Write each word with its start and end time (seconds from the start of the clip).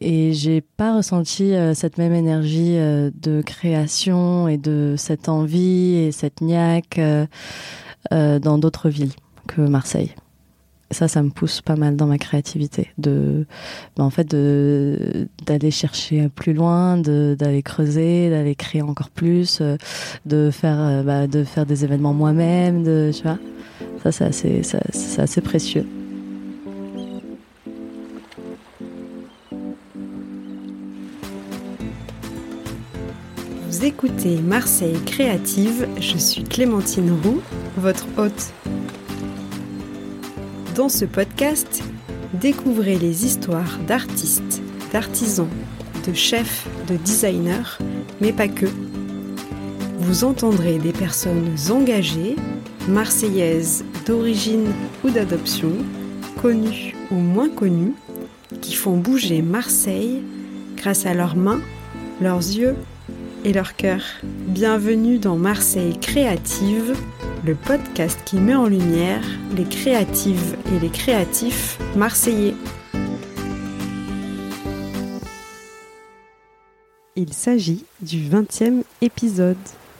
et 0.00 0.32
j'ai 0.32 0.60
pas 0.60 0.96
ressenti 0.96 1.52
cette 1.74 1.98
même 1.98 2.14
énergie 2.14 2.76
de 2.76 3.42
création 3.42 4.48
et 4.48 4.56
de 4.56 4.94
cette 4.96 5.28
envie 5.28 5.96
et 5.96 6.12
cette 6.12 6.40
niaque 6.40 7.00
dans 8.10 8.58
d'autres 8.58 8.88
villes 8.88 9.12
que 9.46 9.60
Marseille 9.60 10.14
ça, 10.90 11.08
ça 11.08 11.22
me 11.22 11.30
pousse 11.30 11.60
pas 11.60 11.76
mal 11.76 11.96
dans 11.96 12.06
ma 12.06 12.18
créativité, 12.18 12.90
de, 12.98 13.46
bah, 13.96 14.04
en 14.04 14.10
fait, 14.10 14.28
d'aller 14.28 15.70
chercher 15.70 16.28
plus 16.28 16.52
loin, 16.52 16.96
d'aller 16.96 17.62
creuser, 17.62 18.30
d'aller 18.30 18.54
créer 18.54 18.82
encore 18.82 19.10
plus, 19.10 19.60
euh, 19.60 19.76
de 20.26 20.50
faire, 20.50 20.80
euh, 20.80 21.02
bah, 21.02 21.26
de 21.26 21.44
faire 21.44 21.66
des 21.66 21.84
événements 21.84 22.12
moi-même, 22.14 22.82
de, 22.82 23.10
tu 23.14 23.22
vois. 23.22 23.38
Ça, 24.02 24.32
c'est 24.32 24.62
assez 25.18 25.40
précieux. 25.40 25.86
Écoutez 33.82 34.36
Marseille 34.36 34.98
Créative, 35.06 35.88
je 35.98 36.18
suis 36.18 36.44
Clémentine 36.44 37.18
Roux, 37.24 37.40
votre 37.78 38.04
hôte. 38.18 38.52
Dans 40.76 40.90
ce 40.90 41.06
podcast, 41.06 41.82
découvrez 42.34 42.98
les 42.98 43.24
histoires 43.24 43.78
d'artistes, 43.86 44.60
d'artisans, 44.92 45.48
de 46.06 46.12
chefs, 46.12 46.68
de 46.88 46.96
designers, 46.96 47.78
mais 48.20 48.34
pas 48.34 48.48
que. 48.48 48.66
Vous 50.00 50.24
entendrez 50.24 50.76
des 50.76 50.92
personnes 50.92 51.56
engagées, 51.70 52.36
marseillaises 52.86 53.82
d'origine 54.04 54.74
ou 55.04 55.08
d'adoption, 55.08 55.72
connues 56.42 56.94
ou 57.10 57.14
moins 57.14 57.48
connues, 57.48 57.94
qui 58.60 58.74
font 58.74 58.98
bouger 58.98 59.40
Marseille 59.40 60.22
grâce 60.76 61.06
à 61.06 61.14
leurs 61.14 61.36
mains, 61.36 61.62
leurs 62.20 62.40
yeux 62.40 62.76
et 63.44 63.52
leur 63.52 63.76
cœur. 63.76 64.02
Bienvenue 64.22 65.18
dans 65.18 65.36
Marseille 65.36 65.98
Créative, 65.98 66.96
le 67.44 67.54
podcast 67.54 68.18
qui 68.24 68.36
met 68.36 68.54
en 68.54 68.66
lumière 68.66 69.22
les 69.56 69.64
créatives 69.64 70.56
et 70.74 70.78
les 70.78 70.90
créatifs 70.90 71.78
marseillais. 71.96 72.54
Il 77.16 77.32
s'agit 77.32 77.84
du 78.00 78.18
20e 78.18 78.82
épisode 79.00 79.56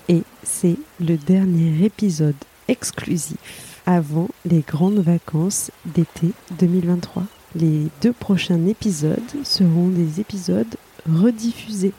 et 0.08 0.22
c'est 0.42 0.76
le 1.00 1.16
dernier 1.16 1.84
épisode 1.84 2.36
exclusif 2.68 3.80
avant 3.86 4.28
les 4.44 4.60
grandes 4.60 5.00
vacances 5.00 5.70
d'été 5.84 6.32
2023. 6.58 7.24
Les 7.56 7.88
deux 8.00 8.12
prochains 8.12 8.66
épisodes 8.66 9.18
seront 9.44 9.88
des 9.88 10.20
épisodes 10.20 10.76
rediffusés. 11.08 11.92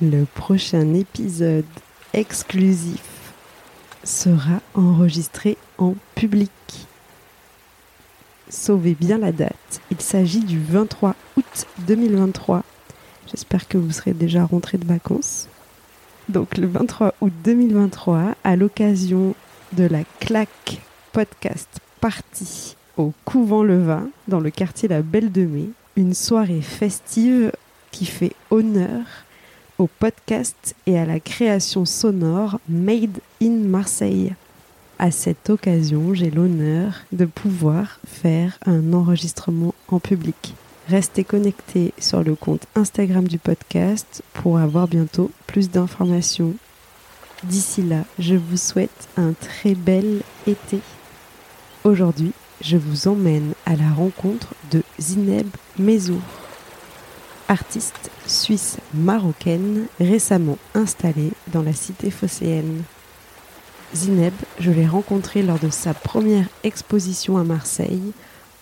Le 0.00 0.24
prochain 0.26 0.94
épisode 0.94 1.64
exclusif 2.12 3.32
sera 4.04 4.60
enregistré 4.74 5.56
en 5.76 5.94
public. 6.14 6.50
Sauvez 8.48 8.94
bien 8.94 9.18
la 9.18 9.32
date. 9.32 9.80
Il 9.90 10.00
s'agit 10.00 10.44
du 10.44 10.60
23 10.60 11.16
août 11.36 11.66
2023. 11.80 12.62
J'espère 13.28 13.66
que 13.66 13.76
vous 13.76 13.90
serez 13.90 14.12
déjà 14.12 14.44
rentré 14.44 14.78
de 14.78 14.86
vacances. 14.86 15.48
Donc 16.28 16.56
le 16.56 16.68
23 16.68 17.14
août 17.20 17.32
2023, 17.42 18.36
à 18.44 18.56
l'occasion 18.56 19.34
de 19.72 19.84
la 19.84 20.04
claque 20.20 20.80
podcast 21.12 21.80
partie 22.00 22.76
au 22.96 23.12
Couvent 23.24 23.64
Levin, 23.64 24.08
dans 24.28 24.40
le 24.40 24.50
quartier 24.50 24.88
La 24.88 25.02
Belle 25.02 25.32
de 25.32 25.42
Mai, 25.42 25.70
une 25.96 26.14
soirée 26.14 26.62
festive 26.62 27.50
qui 27.90 28.06
fait 28.06 28.32
honneur 28.50 29.02
au 29.78 29.86
podcast 29.86 30.74
et 30.86 30.98
à 30.98 31.06
la 31.06 31.20
création 31.20 31.84
sonore 31.84 32.58
Made 32.68 33.18
in 33.40 33.50
Marseille. 33.50 34.34
À 34.98 35.12
cette 35.12 35.48
occasion, 35.50 36.14
j'ai 36.14 36.30
l'honneur 36.30 37.04
de 37.12 37.24
pouvoir 37.24 38.00
faire 38.06 38.58
un 38.66 38.92
enregistrement 38.92 39.74
en 39.86 40.00
public. 40.00 40.54
Restez 40.88 41.22
connectés 41.22 41.92
sur 41.98 42.24
le 42.24 42.34
compte 42.34 42.66
Instagram 42.74 43.28
du 43.28 43.38
podcast 43.38 44.22
pour 44.34 44.58
avoir 44.58 44.88
bientôt 44.88 45.30
plus 45.46 45.70
d'informations. 45.70 46.54
D'ici 47.44 47.82
là, 47.82 48.04
je 48.18 48.34
vous 48.34 48.56
souhaite 48.56 49.08
un 49.16 49.32
très 49.32 49.74
bel 49.74 50.22
été. 50.48 50.80
Aujourd'hui, 51.84 52.32
je 52.60 52.76
vous 52.76 53.06
emmène 53.06 53.52
à 53.66 53.76
la 53.76 53.90
rencontre 53.90 54.54
de 54.72 54.82
Zineb 54.98 55.46
Mezour 55.78 56.20
artiste 57.48 58.10
suisse-marocaine 58.28 59.86
récemment 59.98 60.58
installée 60.74 61.32
dans 61.52 61.62
la 61.62 61.72
cité 61.72 62.10
phocéenne. 62.10 62.82
Zineb, 63.94 64.34
je 64.60 64.70
l'ai 64.70 64.86
rencontrée 64.86 65.42
lors 65.42 65.58
de 65.58 65.70
sa 65.70 65.94
première 65.94 66.46
exposition 66.62 67.38
à 67.38 67.44
Marseille, 67.44 68.12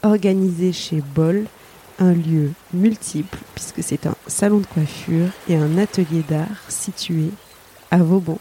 organisée 0.03 0.73
chez 0.73 1.03
Boll, 1.15 1.47
un 1.99 2.13
lieu 2.13 2.53
multiple 2.73 3.39
puisque 3.55 3.83
c'est 3.83 4.07
un 4.07 4.15
salon 4.27 4.59
de 4.59 4.67
coiffure 4.67 5.31
et 5.49 5.57
un 5.57 5.79
atelier 5.79 6.23
d'art 6.29 6.63
situé 6.69 7.31
à 7.91 7.99
Vauban. 7.99 8.39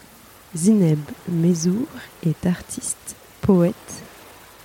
Zineb 0.54 1.00
Mezour 1.28 1.86
est 2.24 2.46
artiste, 2.46 3.16
poète 3.40 3.74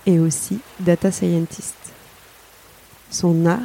et 0.06 0.18
aussi 0.18 0.58
data 0.80 1.10
scientist. 1.10 1.76
Son 3.10 3.46
art 3.46 3.60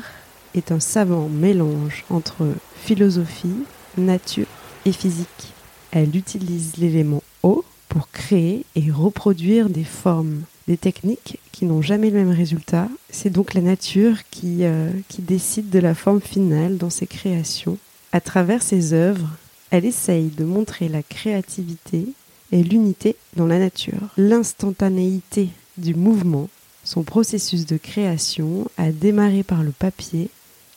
est 0.55 0.71
un 0.71 0.79
savant 0.79 1.29
mélange 1.29 2.05
entre 2.09 2.47
philosophie, 2.83 3.63
nature 3.97 4.47
et 4.85 4.91
physique. 4.91 5.53
Elle 5.91 6.15
utilise 6.15 6.77
l'élément 6.77 7.23
eau 7.43 7.63
pour 7.89 8.09
créer 8.11 8.65
et 8.75 8.91
reproduire 8.91 9.69
des 9.69 9.83
formes, 9.83 10.41
des 10.67 10.77
techniques 10.77 11.39
qui 11.51 11.65
n'ont 11.65 11.81
jamais 11.81 12.09
le 12.09 12.17
même 12.17 12.31
résultat. 12.31 12.88
C'est 13.09 13.29
donc 13.29 13.53
la 13.53 13.61
nature 13.61 14.17
qui, 14.29 14.59
euh, 14.61 14.91
qui 15.07 15.21
décide 15.21 15.69
de 15.69 15.79
la 15.79 15.95
forme 15.95 16.21
finale 16.21 16.77
dans 16.77 16.89
ses 16.89 17.07
créations. 17.07 17.77
À 18.11 18.21
travers 18.21 18.61
ses 18.61 18.94
œuvres, 18.94 19.29
elle 19.71 19.85
essaye 19.85 20.27
de 20.27 20.45
montrer 20.45 20.88
la 20.88 21.03
créativité 21.03 22.05
et 22.51 22.63
l'unité 22.63 23.15
dans 23.35 23.47
la 23.47 23.59
nature, 23.59 24.09
l'instantanéité 24.17 25.49
du 25.77 25.94
mouvement. 25.94 26.49
Son 26.83 27.03
processus 27.03 27.65
de 27.65 27.77
création 27.77 28.69
a 28.77 28.91
démarré 28.91 29.44
par 29.44 29.63
le 29.63 29.71
papier 29.71 30.29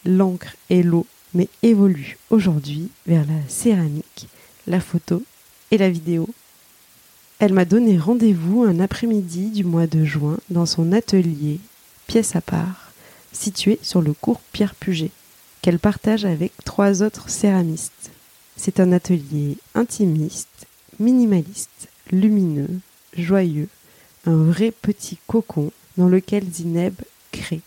l'encre 0.05 0.57
et 0.71 0.83
l'eau, 0.83 1.07
mais 1.35 1.49
évolue 1.63 2.19
aujourd'hui 2.31 2.91
vers 3.07 3.27
la 3.27 3.49
céramique, 3.49 4.29
la 4.67 4.81
photo 4.81 5.23
et 5.71 5.79
la 5.79 5.91
vidéo. 5.91 6.29
Elle 7.39 7.55
m'a 7.55 7.65
donné 7.65 7.99
rendez-vous 7.99 8.65
un 8.65 8.81
après-midi 8.81 9.51
du 9.51 9.65
mois 9.65 9.87
de 9.87 10.05
juin 10.05 10.39
dans 10.51 10.67
son 10.67 10.93
atelier, 10.93 11.59
pièce 12.07 12.37
à 12.37 12.41
part, 12.41 12.93
situé 13.33 13.79
sur 13.83 14.03
le 14.03 14.13
cours 14.13 14.41
Pierre 14.53 14.75
Puget, 14.75 15.11
qu'elle 15.63 15.79
partage 15.79 16.25
avec 16.25 16.53
trois 16.65 17.03
autres 17.03 17.31
céramistes. 17.31 18.11
C'est 18.57 18.81
un 18.81 18.93
atelier 18.93 19.57
intimiste, 19.75 20.67
minimaliste, 20.99 21.89
lumineux, 22.11 22.81
joyeux, 23.17 23.69
un 24.27 24.37
vrai 24.37 24.71
petit 24.71 25.19
cocon 25.27 25.73
dans 25.97 26.09
lequel 26.09 26.45
Zineb 26.53 26.95
crée. 27.33 27.63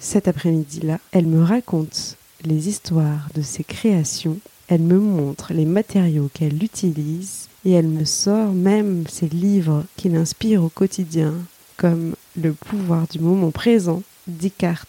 Cet 0.00 0.28
après-midi-là, 0.28 0.98
elle 1.12 1.26
me 1.26 1.42
raconte 1.42 2.18
les 2.46 2.68
histoires 2.68 3.28
de 3.34 3.42
ses 3.42 3.64
créations, 3.64 4.38
elle 4.68 4.82
me 4.82 4.98
montre 4.98 5.52
les 5.52 5.64
matériaux 5.64 6.30
qu'elle 6.32 6.62
utilise 6.62 7.48
et 7.64 7.72
elle 7.72 7.88
me 7.88 8.04
sort 8.04 8.52
même 8.52 9.06
ses 9.08 9.28
livres 9.28 9.84
qui 9.96 10.08
l'inspirent 10.08 10.64
au 10.64 10.68
quotidien, 10.68 11.34
comme 11.76 12.14
Le 12.40 12.52
pouvoir 12.52 13.06
du 13.08 13.18
moment 13.18 13.50
présent 13.50 14.02
d'Icart 14.26 14.86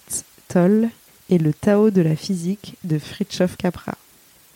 Tolle 0.48 0.90
et 1.30 1.38
Le 1.38 1.54
Tao 1.54 1.90
de 1.90 2.02
la 2.02 2.16
physique 2.16 2.76
de 2.84 2.97
Fritjof 2.97 3.58
Capra. 3.58 3.96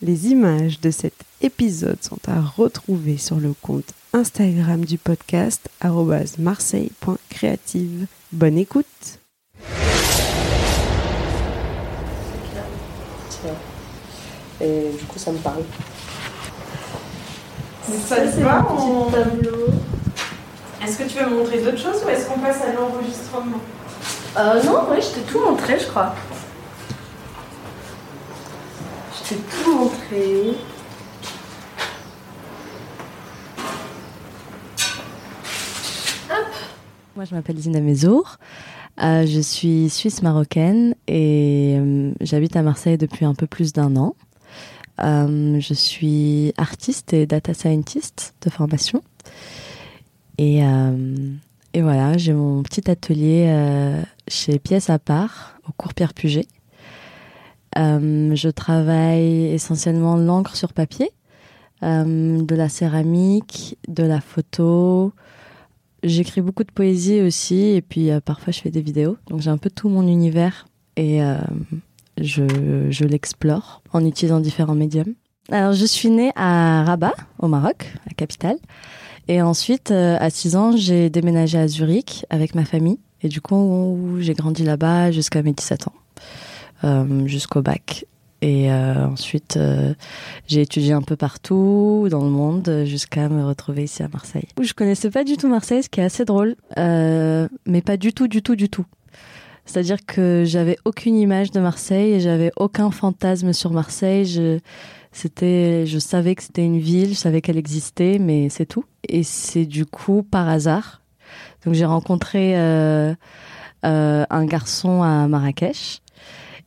Les 0.02 0.28
images 0.28 0.80
de 0.80 0.90
cet 0.90 1.14
épisode 1.42 2.02
sont 2.02 2.20
à 2.26 2.40
retrouver 2.40 3.18
sur 3.18 3.38
le 3.38 3.52
compte 3.60 3.92
Instagram 4.12 4.84
du 4.84 4.98
podcast 4.98 5.68
marseille.creative. 6.38 8.06
Bonne 8.32 8.58
écoute 8.58 9.20
Et 14.60 14.90
du 14.98 15.04
coup, 15.06 15.18
ça 15.18 15.32
me 15.32 15.38
parle. 15.38 15.62
ça, 18.06 18.16
te 18.16 18.40
va 18.40 18.66
tableau. 19.10 19.66
Est-ce 20.82 20.98
que 20.98 21.04
tu 21.04 21.18
veux 21.18 21.30
me 21.30 21.36
montrer 21.38 21.58
d'autres 21.60 21.78
choses 21.78 22.02
ou 22.04 22.08
est-ce 22.08 22.26
qu'on 22.26 22.38
passe 22.38 22.62
à 22.62 22.72
l'enregistrement? 22.72 23.58
Euh, 24.38 24.62
Non, 24.64 24.86
oui, 24.90 24.98
je 25.00 25.14
t'ai 25.14 25.20
tout 25.22 25.40
montré, 25.40 25.78
je 25.78 25.86
crois. 25.86 26.14
Je 29.14 29.28
t'ai 29.28 29.36
tout 29.36 29.76
montré. 29.76 30.54
Hop. 36.30 36.46
Moi, 37.16 37.24
je 37.24 37.34
m'appelle 37.34 37.58
Zina 37.58 37.80
Mezour. 37.80 38.36
Euh, 39.02 39.24
je 39.26 39.40
suis 39.40 39.88
suisse 39.88 40.22
marocaine 40.22 40.94
et 41.08 41.76
euh, 41.78 42.12
j'habite 42.20 42.56
à 42.56 42.62
Marseille 42.62 42.98
depuis 42.98 43.24
un 43.24 43.34
peu 43.34 43.46
plus 43.46 43.72
d'un 43.72 43.96
an. 43.96 44.14
Je 45.00 45.74
suis 45.74 46.52
artiste 46.56 47.12
et 47.12 47.26
data 47.26 47.54
scientist 47.54 48.34
de 48.42 48.50
formation. 48.50 49.02
Et, 50.38 50.60
et 51.74 51.82
voilà, 51.82 52.16
j'ai 52.16 52.32
mon 52.32 52.62
petit 52.62 52.90
atelier 52.90 54.02
chez 54.28 54.58
Pièces 54.58 54.90
à 54.90 54.98
part, 54.98 55.58
au 55.68 55.72
cours 55.72 55.94
Pierre 55.94 56.14
Puget. 56.14 56.46
je 57.76 58.48
travaille 58.48 59.46
essentiellement 59.46 60.16
l'encre 60.16 60.56
sur 60.56 60.72
papier, 60.72 61.10
de 61.82 62.54
la 62.54 62.68
céramique, 62.68 63.78
de 63.88 64.04
la 64.04 64.20
photo, 64.20 65.12
J'écris 66.02 66.40
beaucoup 66.40 66.64
de 66.64 66.72
poésie 66.72 67.20
aussi, 67.20 67.60
et 67.60 67.82
puis 67.82 68.10
euh, 68.10 68.20
parfois 68.20 68.52
je 68.52 68.60
fais 68.60 68.70
des 68.70 68.80
vidéos. 68.80 69.18
Donc 69.28 69.40
j'ai 69.40 69.50
un 69.50 69.58
peu 69.58 69.70
tout 69.70 69.88
mon 69.88 70.06
univers 70.06 70.66
et 70.96 71.22
euh, 71.22 71.36
je, 72.20 73.04
l'explore 73.04 73.82
en 73.92 74.04
utilisant 74.04 74.40
différents 74.40 74.74
médiums. 74.74 75.14
Alors 75.50 75.72
je 75.72 75.84
suis 75.84 76.10
née 76.10 76.32
à 76.36 76.84
Rabat, 76.84 77.14
au 77.38 77.48
Maroc, 77.48 77.92
la 78.06 78.14
capitale. 78.14 78.56
Et 79.28 79.42
ensuite, 79.42 79.90
euh, 79.90 80.16
à 80.20 80.30
6 80.30 80.56
ans, 80.56 80.76
j'ai 80.76 81.10
déménagé 81.10 81.58
à 81.58 81.68
Zurich 81.68 82.24
avec 82.30 82.54
ma 82.54 82.64
famille. 82.64 82.98
Et 83.22 83.28
du 83.28 83.40
coup, 83.40 84.16
j'ai 84.18 84.34
grandi 84.34 84.64
là-bas 84.64 85.12
jusqu'à 85.12 85.42
mes 85.42 85.52
17 85.52 85.88
ans, 85.88 87.26
jusqu'au 87.26 87.60
bac. 87.60 88.06
Et 88.42 88.72
euh, 88.72 89.06
ensuite, 89.06 89.56
euh, 89.56 89.92
j'ai 90.46 90.62
étudié 90.62 90.92
un 90.92 91.02
peu 91.02 91.16
partout 91.16 92.08
dans 92.10 92.24
le 92.24 92.30
monde 92.30 92.84
jusqu'à 92.86 93.28
me 93.28 93.44
retrouver 93.44 93.84
ici 93.84 94.02
à 94.02 94.08
Marseille. 94.08 94.48
Je 94.60 94.72
connaissais 94.72 95.10
pas 95.10 95.24
du 95.24 95.36
tout 95.36 95.48
Marseille, 95.48 95.82
ce 95.82 95.88
qui 95.88 96.00
est 96.00 96.04
assez 96.04 96.24
drôle, 96.24 96.56
euh, 96.78 97.48
mais 97.66 97.82
pas 97.82 97.98
du 97.98 98.12
tout, 98.14 98.28
du 98.28 98.42
tout, 98.42 98.56
du 98.56 98.70
tout. 98.70 98.86
C'est-à-dire 99.70 100.04
que 100.04 100.42
j'avais 100.44 100.76
aucune 100.84 101.14
image 101.14 101.52
de 101.52 101.60
Marseille 101.60 102.14
et 102.14 102.20
j'avais 102.20 102.50
aucun 102.56 102.90
fantasme 102.90 103.52
sur 103.52 103.70
Marseille. 103.70 104.24
Je, 104.24 104.58
c'était, 105.12 105.86
je 105.86 106.00
savais 106.00 106.34
que 106.34 106.42
c'était 106.42 106.64
une 106.64 106.80
ville, 106.80 107.10
je 107.10 107.14
savais 107.14 107.40
qu'elle 107.40 107.56
existait, 107.56 108.18
mais 108.18 108.48
c'est 108.48 108.66
tout. 108.66 108.84
Et 109.08 109.22
c'est 109.22 109.66
du 109.66 109.86
coup 109.86 110.24
par 110.24 110.48
hasard. 110.48 111.02
Donc 111.64 111.74
j'ai 111.74 111.84
rencontré 111.84 112.58
euh, 112.58 113.14
euh, 113.86 114.24
un 114.28 114.44
garçon 114.44 115.04
à 115.04 115.28
Marrakech 115.28 116.00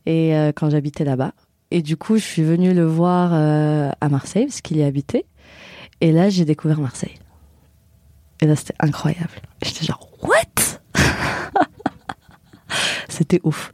et 0.06 0.34
euh, 0.34 0.52
quand 0.56 0.70
j'habitais 0.70 1.04
là-bas. 1.04 1.34
Et 1.70 1.82
du 1.82 1.98
coup, 1.98 2.16
je 2.16 2.24
suis 2.24 2.42
venue 2.42 2.72
le 2.72 2.86
voir 2.86 3.34
à 3.34 4.08
Marseille, 4.08 4.46
parce 4.46 4.60
qu'il 4.60 4.76
y 4.76 4.82
habitait. 4.82 5.26
Et 6.00 6.10
là, 6.12 6.30
j'ai 6.30 6.44
découvert 6.44 6.80
Marseille. 6.80 7.18
Et 8.40 8.46
là, 8.46 8.54
c'était 8.56 8.76
incroyable. 8.78 9.42
J'étais 9.62 9.84
genre, 9.84 10.08
what? 10.22 10.53
C'était 13.14 13.40
ouf. 13.44 13.72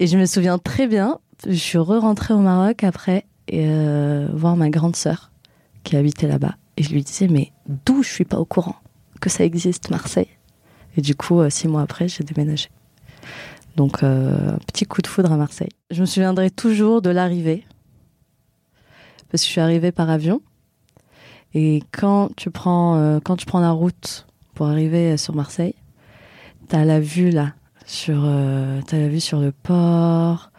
Et 0.00 0.08
je 0.08 0.18
me 0.18 0.26
souviens 0.26 0.58
très 0.58 0.88
bien, 0.88 1.20
je 1.46 1.52
suis 1.52 1.78
re-rentrée 1.78 2.34
au 2.34 2.40
Maroc 2.40 2.82
après 2.82 3.26
et 3.46 3.66
euh, 3.68 4.26
voir 4.32 4.56
ma 4.56 4.70
grande 4.70 4.96
sœur 4.96 5.30
qui 5.84 5.96
habitait 5.96 6.26
là-bas. 6.26 6.56
Et 6.76 6.82
je 6.82 6.90
lui 6.90 7.04
disais, 7.04 7.28
mais 7.28 7.52
d'où 7.86 8.02
je 8.02 8.08
suis 8.08 8.24
pas 8.24 8.38
au 8.38 8.44
courant 8.44 8.74
que 9.20 9.30
ça 9.30 9.44
existe, 9.44 9.90
Marseille? 9.90 10.26
Et 10.96 11.00
du 11.00 11.14
coup, 11.14 11.40
euh, 11.40 11.48
six 11.48 11.68
mois 11.68 11.82
après, 11.82 12.08
j'ai 12.08 12.24
déménagé. 12.24 12.70
Donc, 13.76 14.02
euh, 14.02 14.56
petit 14.66 14.84
coup 14.84 15.00
de 15.00 15.06
foudre 15.06 15.30
à 15.30 15.36
Marseille. 15.36 15.70
Je 15.92 16.00
me 16.00 16.06
souviendrai 16.06 16.50
toujours 16.50 17.02
de 17.02 17.10
l'arrivée, 17.10 17.64
parce 19.30 19.42
que 19.42 19.46
je 19.46 19.52
suis 19.52 19.60
arrivée 19.60 19.92
par 19.92 20.10
avion. 20.10 20.42
Et 21.54 21.84
quand 21.92 22.30
tu 22.36 22.50
prends, 22.50 22.96
euh, 22.96 23.20
quand 23.22 23.36
tu 23.36 23.46
prends 23.46 23.60
la 23.60 23.70
route 23.70 24.26
pour 24.54 24.66
arriver 24.66 25.16
sur 25.16 25.36
Marseille, 25.36 25.76
t'as 26.66 26.84
la 26.84 26.98
vue 26.98 27.30
là, 27.30 27.54
sur, 27.88 28.22
euh, 28.24 28.80
t'as 28.86 28.98
la 28.98 29.08
vue 29.08 29.20
sur 29.20 29.40
le 29.40 29.50
port, 29.50 30.50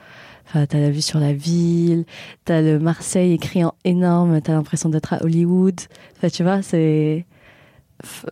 enfin, 0.48 0.66
t'as 0.66 0.80
la 0.80 0.90
vue 0.90 1.02
sur 1.02 1.20
la 1.20 1.32
ville, 1.32 2.06
t'as 2.44 2.62
le 2.62 2.80
Marseille 2.80 3.34
écrit 3.34 3.64
en 3.64 3.74
énorme, 3.86 4.42
t'as 4.42 4.54
l'impression 4.54 4.90
d'être 4.90 5.14
à 5.14 5.24
Hollywood. 5.24 5.80
Enfin, 6.18 6.30
tu 6.30 6.42
vois, 6.44 6.64
c'est, 6.64 7.28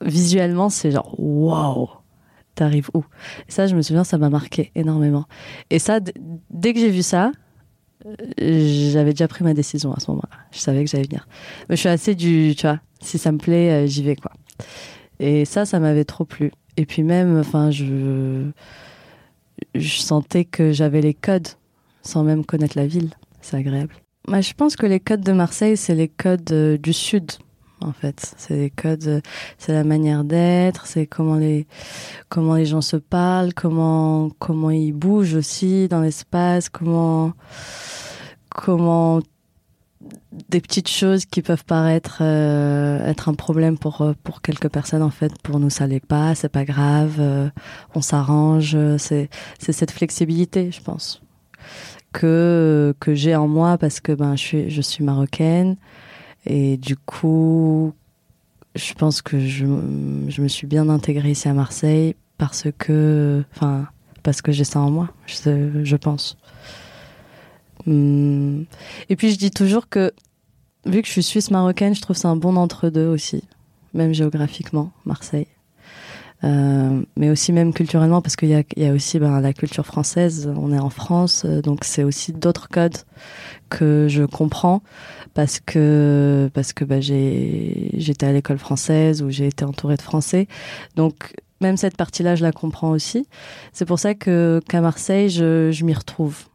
visuellement, 0.02 0.70
c'est 0.70 0.92
genre, 0.92 1.14
waouh! 1.20 1.90
t'arrives 2.56 2.90
où? 2.96 3.04
Et 3.48 3.52
Ça, 3.52 3.68
je 3.68 3.76
me 3.76 3.84
souviens, 3.84 4.04
ça 4.04 4.18
m'a 4.18 4.32
marqué 4.32 4.72
énormément. 4.74 5.26
Et 5.70 5.78
ça, 5.78 6.00
dès 6.50 6.74
que 6.74 6.80
j'ai 6.80 6.90
vu 6.90 7.04
ça, 7.04 7.32
euh, 8.42 8.90
j'avais 8.92 9.12
déjà 9.12 9.28
pris 9.28 9.44
ma 9.44 9.54
décision 9.54 9.94
à 9.94 10.00
ce 10.00 10.10
moment-là. 10.10 10.40
Je 10.52 10.58
savais 10.58 10.84
que 10.84 10.90
j'allais 10.90 11.04
venir. 11.04 11.28
Mais 11.70 11.76
je 11.76 11.82
suis 11.82 11.90
assez 11.90 12.16
du, 12.16 12.56
tu 12.58 12.66
vois, 12.66 12.80
si 13.00 13.20
ça 13.20 13.32
me 13.32 13.38
plaît, 13.38 13.84
euh, 13.84 13.86
j'y 13.86 14.02
vais, 14.02 14.16
quoi. 14.16 14.32
Et 15.20 15.46
ça, 15.46 15.66
ça 15.68 15.80
m'avait 15.80 16.04
trop 16.04 16.26
plu. 16.26 16.52
Et 16.78 16.86
puis 16.86 17.04
même, 17.04 17.38
enfin, 17.40 17.72
je, 17.72 18.50
je 19.76 19.98
sentais 19.98 20.46
que 20.46 20.72
j'avais 20.72 21.02
les 21.02 21.14
codes 21.14 21.48
sans 22.04 22.24
même 22.24 22.46
connaître 22.46 22.78
la 22.78 22.88
ville. 22.88 23.10
C'est 23.42 23.58
agréable. 23.58 23.94
Moi, 24.28 24.42
je 24.42 24.54
pense 24.54 24.76
que 24.76 24.86
les 24.86 25.00
codes 25.00 25.22
de 25.22 25.32
Marseille, 25.32 25.78
c'est 25.78 25.96
les 25.96 26.08
codes 26.08 26.52
euh, 26.52 26.78
du 26.78 26.94
sud 26.94 27.32
en 27.82 27.92
fait. 27.92 28.34
C'est 28.38 28.56
les 28.56 28.70
codes, 28.70 29.22
c'est 29.58 29.74
la 29.74 29.84
manière 29.84 30.24
d'être, 30.24 30.88
c'est 30.88 31.06
comment 31.06 31.36
les 31.36 31.68
comment 32.30 32.56
les 32.56 32.66
gens 32.66 32.82
se 32.82 32.98
parlent, 32.98 33.54
comment 33.54 34.30
comment 34.40 34.72
ils 34.72 34.94
bougent 34.94 35.36
aussi 35.36 35.88
dans 35.88 36.02
l'espace, 36.02 36.70
comment 36.70 37.34
comment 38.50 39.22
des 40.50 40.62
petites 40.62 40.90
choses 40.90 41.26
qui 41.26 41.42
peuvent 41.42 41.66
paraître 41.66 42.20
euh, 42.22 43.06
être 43.06 43.30
un 43.30 43.34
problème 43.34 43.78
pour 43.78 44.14
pour 44.24 44.42
quelques 44.42 44.70
personnes 44.70 45.04
en 45.04 45.10
fait 45.10 45.34
pour 45.42 45.60
nous 45.60 45.70
ça 45.70 45.88
l'est 45.88 46.06
pas 46.06 46.36
c'est 46.36 46.50
pas 46.50 46.66
grave 46.66 47.16
euh, 47.20 47.50
on 47.96 48.02
s'arrange 48.02 48.78
c'est 48.98 49.30
c'est 49.60 49.74
cette 49.74 49.92
flexibilité 49.92 50.72
je 50.72 50.82
pense 50.82 51.22
que 52.14 52.96
que 53.00 53.14
j'ai 53.14 53.36
en 53.36 53.48
moi 53.48 53.78
parce 53.78 54.00
que 54.00 54.12
ben 54.12 54.36
je 54.36 54.42
suis 54.42 54.70
je 54.70 54.82
suis 54.82 55.04
marocaine 55.04 55.78
et 56.50 56.78
du 56.78 56.96
coup, 56.96 57.94
je 58.76 58.94
pense 58.94 59.22
que 59.22 59.38
je, 59.40 59.66
je 60.30 60.42
me 60.42 60.48
suis 60.48 60.66
bien 60.66 60.88
intégrée 60.88 61.32
ici 61.32 61.50
à 61.50 61.54
Marseille 61.54 62.16
parce 62.38 62.68
que, 62.78 63.44
enfin, 63.54 63.88
parce 64.24 64.42
que 64.42 64.54
j'ai 64.54 64.64
ça 64.64 64.80
en 64.80 64.90
moi, 64.90 65.10
je, 65.26 65.84
je 65.84 65.96
pense. 65.98 66.38
Hum. 67.88 68.66
Et 69.10 69.16
puis 69.16 69.32
je 69.32 69.38
dis 69.38 69.52
toujours 69.52 69.90
que, 69.90 70.12
vu 70.86 71.02
que 71.02 71.08
je 71.08 71.14
suis 71.14 71.24
suisse 71.24 71.52
marocaine, 71.52 71.96
je 71.96 72.02
trouve 72.02 72.16
c'est 72.16 72.28
un 72.28 72.36
bon 72.36 72.56
entre-deux 72.58 73.08
aussi, 73.08 73.44
même 73.94 74.14
géographiquement, 74.14 74.92
Marseille. 75.06 75.48
Euh, 76.44 77.02
mais 77.16 77.32
aussi 77.32 77.52
même 77.52 77.74
culturellement 77.74 78.22
parce 78.22 78.36
qu'il 78.36 78.50
y 78.50 78.80
y 78.80 78.86
a 78.86 78.94
aussi 78.94 79.18
ben, 79.18 79.42
la 79.42 79.54
culture 79.54 79.86
française. 79.86 80.52
On 80.56 80.72
est 80.72 80.80
en 80.80 80.92
France, 80.92 81.46
donc 81.46 81.84
c'est 81.84 82.04
aussi 82.04 82.32
d'autres 82.32 82.70
codes 82.70 82.98
que 83.70 84.06
je 84.08 84.24
comprends 84.24 84.84
parce 85.34 85.60
que 85.60 86.50
parce 86.54 86.74
que 86.74 86.86
j'ai 87.02 87.90
j'étais 87.94 88.28
à 88.28 88.34
l'école 88.34 88.60
française 88.60 89.24
où 89.24 89.32
j'ai 89.32 89.48
été 89.48 89.66
entourée 89.66 89.96
de 89.96 90.02
Français. 90.04 90.48
Donc 90.96 91.34
même 91.60 91.78
cette 91.78 91.98
partie-là, 91.98 92.36
je 92.36 92.44
la 92.44 92.52
comprends 92.52 92.92
aussi. 92.92 93.28
C'est 93.74 93.86
pour 93.86 93.98
ça 93.98 94.14
que 94.14 94.62
qu'à 94.70 94.82
Marseille, 94.82 95.30
je, 95.30 95.72
je 95.72 95.86
m'y 95.86 95.94
retrouve. 95.94 96.46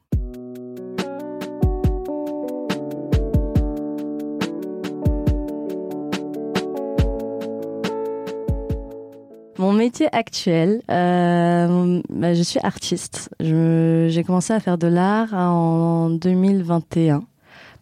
Métier 9.82 10.06
actuel, 10.12 10.80
euh, 10.92 12.00
bah, 12.08 12.34
je 12.34 12.42
suis 12.42 12.60
artiste. 12.62 13.30
J'ai 13.40 14.22
commencé 14.24 14.52
à 14.52 14.60
faire 14.60 14.78
de 14.78 14.86
l'art 14.86 15.34
en 15.34 16.08
2021, 16.08 17.24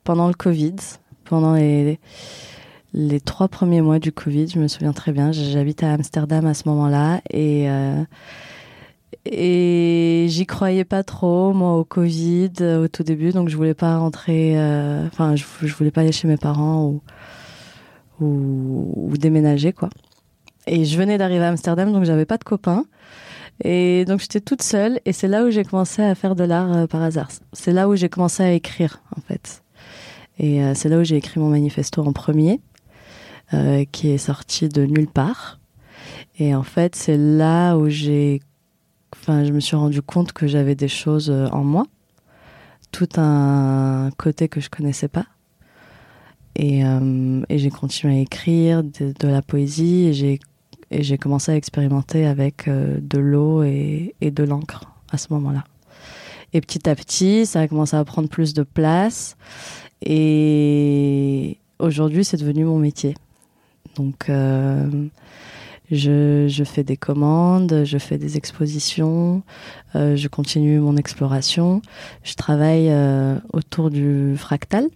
pendant 0.02 0.28
le 0.28 0.33
Covid, 0.33 0.76
pendant 1.26 1.54
les, 1.57 1.99
trois 3.23 3.49
premiers 3.49 3.83
mois 3.83 3.99
du 3.99 4.12
Covid. 4.12 4.49
Je 4.49 4.59
me 4.59 4.66
souviens 4.66 4.95
très 4.95 5.12
bien. 5.12 5.30
J'habite 5.33 5.83
à 5.83 5.92
Amsterdam 5.92 6.47
à 6.47 6.54
ce 6.54 6.66
moment-là 6.71 7.21
et 7.28 7.69
euh, 7.69 8.02
et 9.26 10.25
j'y 10.30 10.47
croyais 10.47 10.85
pas 10.85 11.02
trop 11.02 11.52
moi 11.52 11.76
au 11.76 11.85
Covid 11.85 12.52
au 12.83 12.88
tout 12.88 13.02
début, 13.02 13.33
donc 13.33 13.50
je 13.50 13.57
voulais 13.59 13.75
pas 13.75 13.99
rentrer. 13.99 14.59
Euh, 14.59 15.07
enfin, 15.07 15.37
je, 15.37 15.45
voulais 15.75 15.90
pas 15.90 16.00
aller 16.00 16.12
chez 16.12 16.28
mes 16.28 16.38
parents 16.38 16.87
ou, 16.87 17.02
ou 18.21 19.16
déménager 19.19 19.75
quoi. 19.75 19.90
Et 20.73 20.85
je 20.85 20.97
venais 20.97 21.19
d'arriver 21.19 21.45
à 21.45 21.49
Amsterdam, 21.49 21.93
donc 21.93 22.05
j'avais 22.05 22.27
pas 22.27 22.39
de 22.39 22.45
copains. 22.45 22.85
Et 23.65 24.05
donc 24.05 24.21
j'étais 24.21 24.41
toute 24.41 24.62
seule, 24.62 25.00
et 25.05 25.12
c'est 25.12 25.27
là 25.27 25.45
où 25.45 25.50
j'ai 25.50 25.65
commencé 25.65 26.00
à 26.00 26.15
faire 26.15 26.37
de 26.37 26.45
l'art 26.45 26.73
euh, 26.73 26.87
par 26.87 27.03
hasard. 27.03 27.29
C'est 27.53 27.73
là 27.73 27.89
où 27.89 27.97
j'ai 27.97 28.09
commencé 28.09 28.45
à 28.45 28.53
écrire, 28.53 29.03
en 29.17 29.21
fait. 29.21 29.65
Et 30.39 30.62
euh, 30.62 30.75
c'est 30.77 30.89
là 30.89 30.99
où 30.99 31.03
j'ai 31.05 31.17
écrit 31.17 31.41
mon 31.41 31.49
manifesto 31.49 32.03
en 32.03 32.12
premier, 32.12 32.61
euh, 33.53 33.85
qui 33.91 34.11
est 34.11 34.19
sorti 34.19 34.69
de 34.69 34.87
nulle 34.87 35.09
part. 35.09 35.59
Et 36.39 36.55
en 36.55 36.62
fait, 36.62 36.95
c'est 36.95 37.19
là 37.19 37.77
où 37.77 37.89
j'ai, 37.89 38.41
enfin, 39.12 39.43
je 39.43 39.50
me 39.50 39.59
suis 39.59 39.75
rendu 39.75 40.00
compte 40.03 40.33
que 40.33 40.47
j'avais 40.47 40.77
des 40.77 40.89
choses 40.89 41.31
en 41.31 41.65
moi, 41.65 41.85
tout 42.93 43.09
un 43.17 44.11
côté 44.17 44.47
que 44.47 44.61
je 44.61 44.71
connaissais 44.71 45.09
pas. 45.09 45.27
Et, 46.55 46.83
et 47.49 47.59
j'ai 47.59 47.71
continué 47.71 48.19
à 48.19 48.21
écrire 48.21 48.83
de, 48.83 49.12
de 49.19 49.29
la 49.29 49.41
poésie 49.43 50.07
et 50.07 50.12
j'ai 50.12 50.41
et 50.91 51.03
j'ai 51.03 51.19
commencé 51.19 51.53
à 51.53 51.57
expérimenter 51.57 52.27
avec 52.27 52.67
euh, 52.69 52.99
de 53.01 53.19
l'eau 53.19 53.63
et, 53.63 54.15
et, 54.21 54.31
de 54.31 54.45
l'encre 54.45 54.93
à 55.11 55.19
ce 55.19 55.33
moment-là. 55.33 55.65
Et 56.53 56.61
petit 56.61 56.89
à 56.89 56.97
petit, 56.97 57.47
ça 57.47 57.61
a 57.61 57.69
commencé 57.69 57.97
à 57.97 58.05
prendre 58.05 58.29
plus 58.29 58.55
de 58.55 58.65
place. 58.65 59.37
Et 60.03 61.59
aujourd'hui, 61.79 62.25
c'est 62.25 62.39
devenu 62.39 62.65
mon 62.65 62.79
métier. 62.79 63.15
Donc, 63.95 64.29
euh, 64.29 64.89
je, 65.93 66.47
je, 66.49 66.65
fais 66.65 66.83
des 66.83 66.97
commandes, 66.97 67.83
je 67.85 67.99
fais 67.99 68.19
des 68.19 68.37
expositions, 68.37 69.43
euh, 69.95 70.17
je 70.17 70.29
continue 70.29 70.81
mon 70.81 70.97
exploration. 70.97 71.83
Je 72.25 72.35
travaille 72.35 72.91
autour 73.53 73.91
du 73.91 74.35
fractal. 74.37 74.89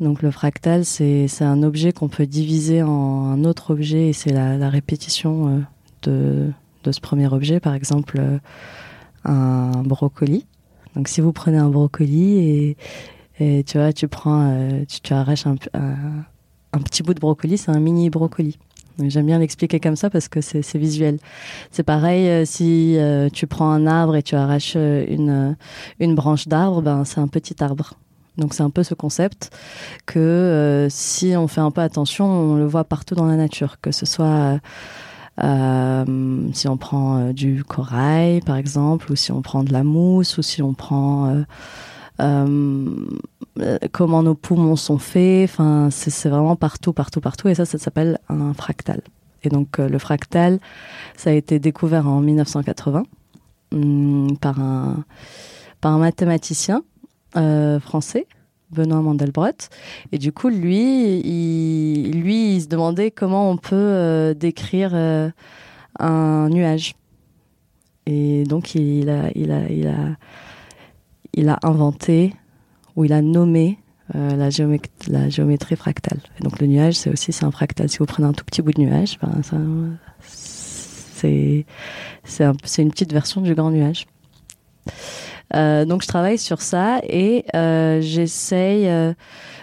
Donc 0.00 0.22
le 0.22 0.30
fractal, 0.32 0.84
c'est 0.84 1.28
un 1.42 1.62
objet 1.62 1.92
qu'on 1.92 2.08
peut 2.08 2.26
diviser 2.26 2.82
en 2.82 3.26
un 3.26 3.44
autre 3.44 3.72
objet 3.72 4.08
et 4.08 4.12
c'est 4.12 4.32
la, 4.32 4.68
répétition 4.68 5.48
euh, 5.48 5.60
de, 6.02 6.52
de, 6.82 6.92
ce 6.92 7.00
premier 7.00 7.32
objet. 7.32 7.60
Par 7.60 7.74
exemple, 7.74 8.18
euh, 8.18 8.38
un 9.24 9.82
brocoli. 9.84 10.46
Donc 10.96 11.06
si 11.08 11.20
vous 11.20 11.32
prenez 11.32 11.58
un 11.58 11.68
brocoli 11.68 12.76
et, 13.38 13.64
tu 13.64 13.78
vois, 13.78 13.92
tu 13.92 14.08
prends, 14.08 14.50
euh, 14.52 14.84
tu, 15.02 15.12
arraches 15.12 15.46
un, 15.46 15.56
un, 15.74 15.94
un 16.72 16.78
petit 16.78 17.04
bout 17.04 17.14
de 17.14 17.20
brocoli, 17.20 17.56
c'est 17.56 17.70
un 17.70 17.80
mini 17.80 18.10
brocoli. 18.10 18.58
J'aime 18.98 19.26
bien 19.26 19.40
l'expliquer 19.40 19.80
comme 19.80 19.96
ça 19.96 20.08
parce 20.08 20.28
que 20.28 20.40
c'est 20.40 20.76
visuel. 20.76 21.18
C'est 21.72 21.82
pareil 21.82 22.46
si 22.46 22.96
tu 23.32 23.48
prends 23.48 23.70
un 23.70 23.88
arbre 23.88 24.14
et 24.14 24.22
tu 24.22 24.36
arraches 24.36 24.76
une, 24.76 25.56
une 25.98 26.14
branche 26.14 26.46
d'arbre, 26.46 26.80
ben 26.80 27.04
c'est 27.04 27.18
un 27.18 27.26
petit 27.26 27.60
arbre. 27.60 27.94
Donc 28.36 28.54
c'est 28.54 28.62
un 28.62 28.70
peu 28.70 28.82
ce 28.82 28.94
concept 28.94 29.56
que 30.06 30.18
euh, 30.18 30.88
si 30.90 31.34
on 31.36 31.46
fait 31.48 31.60
un 31.60 31.70
peu 31.70 31.80
attention, 31.80 32.26
on 32.26 32.56
le 32.56 32.66
voit 32.66 32.84
partout 32.84 33.14
dans 33.14 33.26
la 33.26 33.36
nature, 33.36 33.80
que 33.80 33.92
ce 33.92 34.06
soit 34.06 34.60
euh, 35.42 36.48
si 36.52 36.68
on 36.68 36.76
prend 36.76 37.32
du 37.32 37.64
corail 37.64 38.40
par 38.40 38.56
exemple, 38.56 39.12
ou 39.12 39.16
si 39.16 39.32
on 39.32 39.42
prend 39.42 39.62
de 39.62 39.72
la 39.72 39.84
mousse, 39.84 40.38
ou 40.38 40.42
si 40.42 40.62
on 40.62 40.74
prend 40.74 41.44
euh, 42.20 43.86
comment 43.92 44.22
nos 44.22 44.34
poumons 44.34 44.76
sont 44.76 44.98
faits. 44.98 45.48
Enfin, 45.50 45.88
c'est 45.90 46.28
vraiment 46.28 46.56
partout, 46.56 46.92
partout, 46.92 47.20
partout. 47.20 47.48
Et 47.48 47.54
ça, 47.54 47.64
ça 47.64 47.78
s'appelle 47.78 48.18
un 48.28 48.52
fractal. 48.54 49.02
Et 49.42 49.48
donc, 49.48 49.78
euh, 49.78 49.88
le 49.88 49.98
fractal, 49.98 50.58
ça 51.16 51.30
a 51.30 51.32
été 51.32 51.58
découvert 51.58 52.08
en 52.08 52.20
1980 52.20 53.04
hum, 53.72 54.36
par 54.40 54.60
un 54.60 55.04
par 55.80 55.92
un 55.92 55.98
mathématicien 55.98 56.82
euh, 57.36 57.80
français, 57.80 58.26
Benoît 58.70 59.00
Mandelbrot. 59.00 59.68
Et 60.12 60.18
du 60.18 60.32
coup, 60.32 60.48
lui, 60.48 61.18
il, 61.20 62.20
lui, 62.20 62.56
il 62.56 62.62
se 62.62 62.68
demandait 62.68 63.10
comment 63.10 63.50
on 63.50 63.56
peut 63.56 63.74
euh, 63.74 64.34
décrire 64.34 64.90
euh, 64.94 65.30
un 65.98 66.48
nuage. 66.48 66.94
Et 68.06 68.44
donc, 68.44 68.74
il 68.74 69.08
a, 69.08 69.30
il 69.34 69.50
a, 69.50 69.68
il 69.70 69.86
a, 69.86 70.16
il 71.32 71.48
a 71.48 71.58
inventé 71.62 72.34
où 72.96 73.04
il 73.04 73.12
a 73.12 73.22
nommé 73.22 73.78
la, 74.12 74.50
géomét 74.50 74.82
la, 75.08 75.30
géométrie 75.30 75.76
fractale. 75.76 76.20
Et 76.38 76.44
donc 76.44 76.60
le 76.60 76.66
nuage, 76.66 76.94
c'est 76.94 77.10
aussi 77.10 77.32
un 77.42 77.50
fractal. 77.50 77.88
Si 77.88 77.98
vous 77.98 78.06
prenez 78.06 78.28
un 78.28 78.34
tout 78.34 78.44
petit 78.44 78.60
bout 78.60 78.72
de 78.72 78.82
nuage, 78.82 79.18
ben, 79.20 79.40
c'est 80.20 81.64
c'est 82.22 82.82
une 82.82 82.90
petite 82.90 83.12
version 83.12 83.40
du 83.40 83.54
grand 83.54 83.70
nuage. 83.70 84.06
Euh, 85.54 85.84
donc 85.84 86.02
je 86.02 86.08
travaille 86.08 86.38
sur 86.38 86.60
ça 86.60 87.00
et 87.08 87.44
euh, 87.54 88.00
j'essaye 88.00 88.88
euh, 88.88 89.14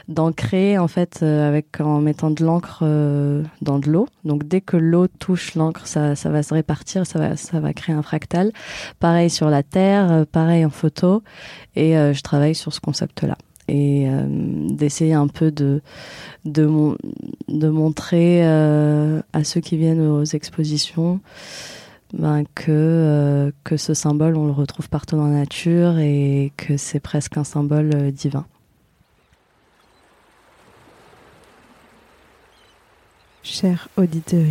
d'en 0.08 0.32
créer 0.32 0.78
en 0.78 0.88
fait 0.88 1.22
avec 1.24 1.82
en 1.82 2.00
mettant 2.02 2.32
de 2.32 2.44
l'encre 2.44 2.84
dans 3.62 3.80
de 3.80 3.90
l'eau. 3.90 4.08
Donc 4.26 4.48
dès 4.48 4.62
que 4.62 4.78
l'eau 4.78 5.08
touche 5.08 5.56
l'encre, 5.56 5.88
ça, 5.88 6.16
ça 6.16 6.30
va 6.30 6.44
se 6.44 6.54
répartir, 6.54 7.06
ça 7.06 7.20
va 7.20 7.36
ça 7.36 7.60
va 7.60 7.74
créer 7.74 7.96
un 7.96 8.02
fractal. 8.02 8.52
Pareil 9.00 9.30
sur 9.30 9.50
la 9.50 9.64
terre, 9.64 10.26
pareil 10.32 10.66
en 10.66 10.70
photo 10.70 11.24
et 11.76 11.94
je 11.94 12.22
travaille 12.22 12.56
sur 12.56 12.74
ce 12.74 12.80
concept 12.80 13.24
là 13.24 13.38
et 13.72 14.06
euh, 14.08 14.26
d'essayer 14.70 15.14
un 15.14 15.28
peu 15.28 15.50
de 15.52 15.82
de, 16.46 16.66
mon, 16.66 16.98
de 17.48 17.70
montrer 17.70 18.42
euh, 18.44 19.22
à 19.34 19.44
ceux 19.44 19.62
qui 19.62 19.78
viennent 19.78 20.02
aux 20.02 20.24
expositions 20.24 21.20
ben, 22.14 22.44
que 22.56 22.72
euh, 22.72 23.52
que 23.64 23.78
ce 23.78 23.94
symbole 23.94 24.38
on 24.38 24.46
le 24.46 24.52
retrouve 24.52 24.90
partout 24.90 25.16
dans 25.16 25.28
la 25.28 25.40
nature 25.40 25.98
et 26.00 26.52
que 26.58 26.78
c'est 26.78 27.00
presque 27.00 27.38
un 27.38 27.44
symbole 27.44 27.92
euh, 27.96 28.12
divin. 28.12 28.46
Chers 33.44 33.88
auditeurs, 33.98 34.46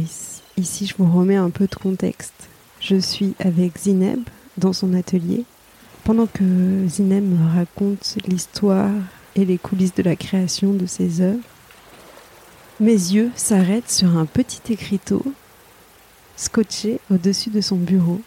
ici 0.57 0.87
je 0.87 0.95
vous 0.99 1.11
remets 1.11 1.37
un 1.37 1.50
peu 1.50 1.67
de 1.67 1.75
contexte. 1.75 2.49
Je 2.81 2.97
suis 2.97 3.35
avec 3.38 3.79
Zineb 3.79 4.21
dans 4.57 4.73
son 4.73 4.95
atelier 4.95 5.45
pendant 6.05 6.26
que 6.26 6.87
Zinem 6.88 7.25
me 7.25 7.55
raconte 7.55 8.17
l'histoire 8.26 8.90
et 9.37 9.45
les 9.45 9.59
coulisses 9.59 9.95
de 9.95 10.02
la 10.02 10.17
création 10.17 10.73
de 10.73 10.87
ses 10.87 11.21
œuvres, 11.21 11.43
mes 12.81 12.93
yeux 12.93 13.31
s'arrêtent 13.37 13.90
sur 13.90 14.17
un 14.17 14.26
petit 14.26 14.73
écriteau 14.73 15.23
scotché 16.40 17.00
au-dessus 17.12 17.50
de 17.50 17.61
son 17.61 17.76
bureau. 17.76 18.20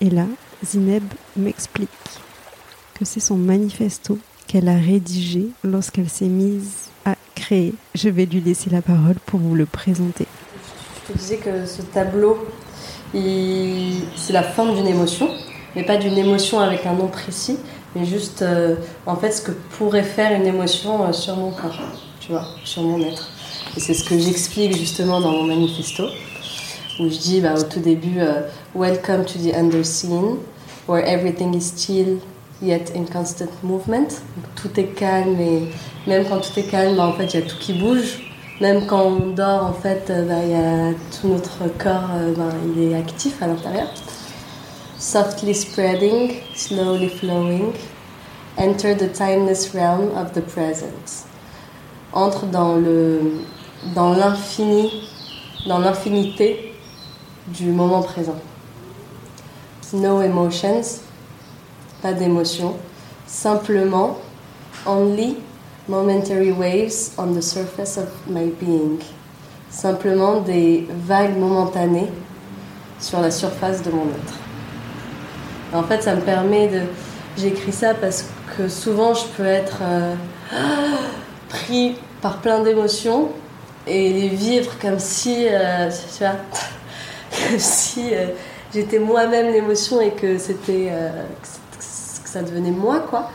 Et 0.00 0.10
là, 0.10 0.26
Zineb 0.64 1.04
m'explique 1.36 1.88
que 2.98 3.04
c'est 3.04 3.20
son 3.20 3.36
manifesto 3.36 4.18
qu'elle 4.46 4.68
a 4.68 4.76
rédigé 4.76 5.48
lorsqu'elle 5.64 6.08
s'est 6.08 6.26
mise 6.26 6.90
à 7.04 7.16
créer. 7.34 7.74
Je 7.94 8.08
vais 8.08 8.26
lui 8.26 8.40
laisser 8.40 8.70
la 8.70 8.82
parole 8.82 9.16
pour 9.26 9.40
vous 9.40 9.54
le 9.54 9.66
présenter. 9.66 10.26
Je 11.08 11.12
te 11.12 11.18
disais 11.18 11.36
que 11.38 11.66
ce 11.66 11.82
tableau, 11.82 12.38
c'est 13.12 14.32
la 14.32 14.42
forme 14.42 14.74
d'une 14.76 14.86
émotion 14.88 15.28
mais 15.76 15.84
pas 15.84 15.98
d'une 15.98 16.16
émotion 16.16 16.58
avec 16.58 16.86
un 16.86 16.94
nom 16.94 17.06
précis, 17.06 17.58
mais 17.94 18.06
juste 18.06 18.40
euh, 18.42 18.76
en 19.04 19.14
fait 19.14 19.30
ce 19.30 19.42
que 19.42 19.52
pourrait 19.52 20.02
faire 20.02 20.32
une 20.32 20.46
émotion 20.46 21.06
euh, 21.06 21.12
sur 21.12 21.36
mon 21.36 21.50
corps, 21.50 21.78
tu 22.18 22.32
vois, 22.32 22.46
sur 22.64 22.82
mon 22.82 23.00
être. 23.06 23.28
Et 23.76 23.80
c'est 23.80 23.92
ce 23.92 24.02
que 24.02 24.18
j'explique 24.18 24.74
justement 24.74 25.20
dans 25.20 25.32
mon 25.32 25.44
manifesto, 25.44 26.04
où 26.98 27.08
je 27.08 27.18
dis 27.18 27.40
bah, 27.40 27.54
au 27.58 27.62
tout 27.62 27.80
début 27.80 28.20
euh, 28.20 28.42
Welcome 28.74 29.24
to 29.24 29.38
the 29.38 29.54
Underseen, 29.54 30.38
where 30.86 31.04
everything 31.04 31.54
is 31.54 31.62
still 31.62 32.20
yet 32.62 32.92
in 32.94 33.04
constant 33.04 33.50
movement. 33.62 34.22
Tout 34.54 34.78
est 34.78 34.94
calme 34.94 35.40
et 35.40 35.68
même 36.06 36.24
quand 36.28 36.40
tout 36.40 36.58
est 36.58 36.70
calme, 36.70 36.96
bah, 36.96 37.06
en 37.06 37.12
fait 37.12 37.34
il 37.34 37.40
y 37.40 37.42
a 37.42 37.46
tout 37.46 37.58
qui 37.58 37.74
bouge. 37.74 38.22
Même 38.60 38.86
quand 38.86 39.02
on 39.02 39.30
dort, 39.34 39.64
en 39.64 39.74
fait, 39.74 40.10
bah, 40.26 40.42
y 40.42 40.54
a 40.54 40.92
tout 41.20 41.28
notre 41.28 41.68
corps, 41.76 42.08
bah, 42.36 42.44
il 42.74 42.84
est 42.84 42.94
actif 42.94 43.42
à 43.42 43.48
l'intérieur 43.48 43.88
softly 44.98 45.54
spreading, 45.54 46.42
slowly 46.54 47.08
flowing, 47.08 47.74
enter 48.58 48.94
the 48.94 49.08
timeless 49.08 49.74
realm 49.74 50.10
of 50.16 50.32
the 50.34 50.42
present. 50.42 51.26
Entre 52.12 52.46
dans 52.46 52.76
l'infini, 54.14 54.90
dans 55.66 55.78
l'infinité 55.78 56.65
du 57.48 57.70
moment 57.70 58.02
présent. 58.02 58.36
No 59.92 60.20
emotions, 60.20 61.00
pas 62.02 62.12
d'émotions, 62.12 62.74
simplement 63.26 64.18
only 64.86 65.36
momentary 65.88 66.50
waves 66.50 67.12
on 67.18 67.34
the 67.34 67.42
surface 67.42 67.96
of 67.96 68.08
my 68.28 68.50
being. 68.60 68.98
Simplement 69.70 70.40
des 70.40 70.86
vagues 70.90 71.38
momentanées 71.38 72.10
sur 72.98 73.20
la 73.20 73.30
surface 73.30 73.82
de 73.82 73.90
mon 73.90 74.06
être. 74.06 74.34
En 75.72 75.82
fait, 75.82 76.02
ça 76.02 76.14
me 76.14 76.20
permet 76.20 76.68
de. 76.68 76.80
J'écris 77.36 77.72
ça 77.72 77.92
parce 77.94 78.24
que 78.56 78.68
souvent 78.68 79.12
je 79.12 79.26
peux 79.36 79.44
être 79.44 79.80
euh, 79.82 80.14
pris 81.48 81.96
par 82.22 82.38
plein 82.38 82.62
d'émotions 82.62 83.28
et 83.86 84.12
les 84.12 84.28
vivre 84.28 84.72
comme 84.80 84.98
si, 84.98 85.46
euh, 85.48 85.90
tu 86.16 86.24
vois, 86.24 86.36
si 87.58 88.14
euh, 88.14 88.26
j'étais 88.72 88.98
moi-même 88.98 89.52
l'émotion 89.52 90.00
et 90.00 90.10
que 90.10 90.38
c'était 90.38 90.88
euh, 90.90 91.10
que 91.78 92.28
ça 92.28 92.42
devenait 92.42 92.70
moi, 92.70 93.00
quoi. 93.00 93.30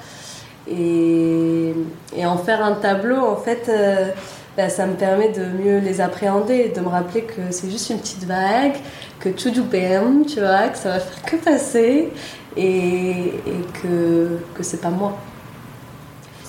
Et, 0.67 1.73
et, 2.15 2.25
en 2.25 2.37
faire 2.37 2.63
un 2.63 2.73
tableau, 2.73 3.25
en 3.25 3.35
fait, 3.35 3.67
euh, 3.67 4.09
bah, 4.55 4.69
ça 4.69 4.85
me 4.85 4.93
permet 4.93 5.29
de 5.29 5.43
mieux 5.45 5.79
les 5.79 6.01
appréhender, 6.01 6.69
de 6.69 6.81
me 6.81 6.87
rappeler 6.87 7.23
que 7.23 7.41
c'est 7.49 7.69
juste 7.69 7.89
une 7.89 7.99
petite 7.99 8.25
vague, 8.25 8.75
que 9.19 9.29
tout 9.29 9.49
du 9.49 9.61
bam, 9.61 10.25
tu 10.25 10.39
vois, 10.39 10.67
que 10.67 10.77
ça 10.77 10.89
va 10.89 10.99
faire 10.99 11.23
que 11.23 11.35
passer 11.37 12.09
et, 12.55 12.61
et 12.61 13.81
que, 13.81 14.37
que 14.55 14.63
c'est 14.63 14.81
pas 14.81 14.89
moi. 14.89 15.17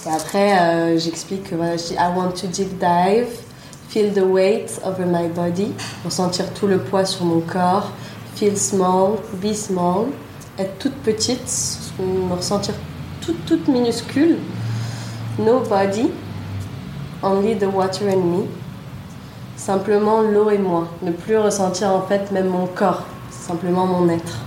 Et 0.06 0.11
après, 0.11 0.99
j'explique 0.99 1.50
que 1.50 1.54
voilà, 1.54 1.76
je 1.76 1.84
dis 1.84 1.94
I 1.94 2.11
want 2.14 2.32
to 2.32 2.49
deep 2.49 2.78
dive, 2.78 3.28
feel 3.92 4.11
the 4.11 4.25
weight 4.25 4.80
over 4.84 5.04
my 5.04 5.28
body, 5.28 5.75
ressentir 6.02 6.52
tout 6.54 6.66
le 6.66 6.78
poids 6.78 7.04
sur 7.04 7.26
mon 7.26 7.40
corps, 7.40 7.92
feel 8.34 8.56
small, 8.56 9.18
be 9.42 9.52
small, 9.52 10.06
être 10.58 10.78
toute 10.78 10.94
petite, 11.02 11.78
me 11.99 12.34
ressentir 12.34 12.75
toute, 13.20 13.44
toute 13.44 13.68
minuscule, 13.68 14.38
no 15.38 15.61
body, 15.61 16.11
only 17.22 17.54
the 17.54 17.68
water 17.68 18.08
and 18.08 18.25
me, 18.25 18.46
simplement 19.56 20.22
l'eau 20.22 20.49
et 20.49 20.58
moi, 20.58 20.88
ne 21.02 21.12
plus 21.12 21.37
ressentir 21.37 21.90
en 21.90 22.00
fait 22.00 22.30
même 22.32 22.49
mon 22.49 22.66
corps, 22.66 23.04
simplement 23.30 23.87
mon 23.87 24.08
être. 24.08 24.38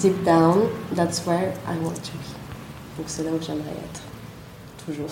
deep 0.00 0.22
down, 0.22 0.68
that's 0.92 1.24
where 1.26 1.54
I 1.66 1.78
want 1.78 1.96
to 2.04 2.12
be. 2.12 2.98
Donc 2.98 3.06
c'est 3.06 3.24
là 3.24 3.30
où 3.30 3.40
j'aimerais 3.40 3.70
être. 3.70 4.02
Toujours. 4.84 5.08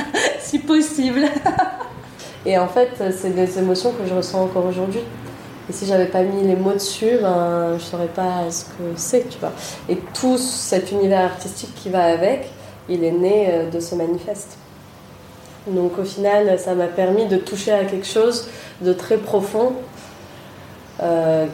si 0.40 0.60
possible. 0.60 1.24
Et 2.46 2.56
en 2.58 2.68
fait, 2.68 2.90
c'est 3.12 3.34
des 3.34 3.58
émotions 3.58 3.92
que 3.92 4.08
je 4.08 4.14
ressens 4.14 4.42
encore 4.42 4.66
aujourd'hui. 4.66 5.02
Et 5.68 5.72
si 5.72 5.86
j'avais 5.86 6.06
pas 6.06 6.22
mis 6.22 6.42
les 6.46 6.56
mots 6.56 6.72
dessus, 6.72 7.18
ben, 7.20 7.76
je 7.78 7.84
saurais 7.84 8.08
pas 8.08 8.50
ce 8.50 8.64
que 8.64 8.96
c'est, 8.96 9.28
tu 9.28 9.38
vois. 9.38 9.52
Et 9.88 9.98
tout 10.14 10.36
cet 10.36 10.90
univers 10.90 11.24
artistique 11.24 11.74
qui 11.76 11.90
va 11.90 12.04
avec, 12.04 12.50
il 12.88 13.04
est 13.04 13.12
né 13.12 13.46
euh, 13.48 13.70
de 13.70 13.78
ce 13.78 13.94
manifeste. 13.94 14.56
Donc 15.66 15.98
au 15.98 16.04
final, 16.04 16.58
ça 16.58 16.74
m'a 16.74 16.86
permis 16.86 17.26
de 17.26 17.36
toucher 17.36 17.72
à 17.72 17.84
quelque 17.84 18.06
chose 18.06 18.48
de 18.80 18.92
très 18.92 19.18
profond 19.18 19.74
euh, 21.02 21.46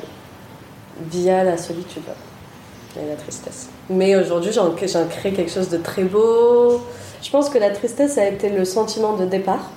via 1.10 1.44
la 1.44 1.58
solitude 1.58 2.04
et 2.96 3.06
la 3.06 3.16
tristesse. 3.16 3.68
Mais 3.90 4.16
aujourd'hui, 4.16 4.52
j'en 4.52 4.70
crée 4.70 5.32
quelque 5.32 5.50
chose 5.50 5.68
de 5.68 5.76
très 5.76 6.04
beau. 6.04 6.80
Je 7.22 7.30
pense 7.30 7.50
que 7.50 7.58
la 7.58 7.70
tristesse 7.70 8.16
a 8.16 8.26
été 8.26 8.48
le 8.48 8.64
sentiment 8.64 9.14
de 9.14 9.26
départ 9.26 9.70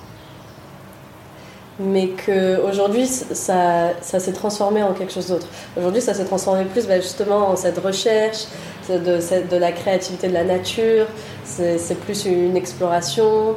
mais 1.80 2.10
qu'aujourd'hui, 2.10 3.06
ça, 3.06 3.90
ça 4.02 4.20
s'est 4.20 4.32
transformé 4.32 4.82
en 4.82 4.92
quelque 4.92 5.12
chose 5.12 5.28
d'autre. 5.28 5.46
Aujourd'hui, 5.76 6.02
ça 6.02 6.14
s'est 6.14 6.24
transformé 6.24 6.64
plus 6.64 6.86
bah, 6.86 7.00
justement 7.00 7.48
en 7.48 7.56
cette 7.56 7.78
recherche 7.78 8.44
de, 8.88 9.56
la 9.56 9.72
créativité 9.72 10.28
de 10.28 10.34
la 10.34 10.44
nature, 10.44 11.06
c'est 11.44 11.98
plus 12.00 12.26
une 12.26 12.56
exploration 12.56 13.54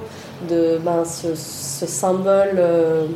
de 0.49 0.79
ben, 0.83 1.03
ce, 1.05 1.35
ce, 1.35 1.85
symbole. 1.85 2.55
Euh, 2.57 3.07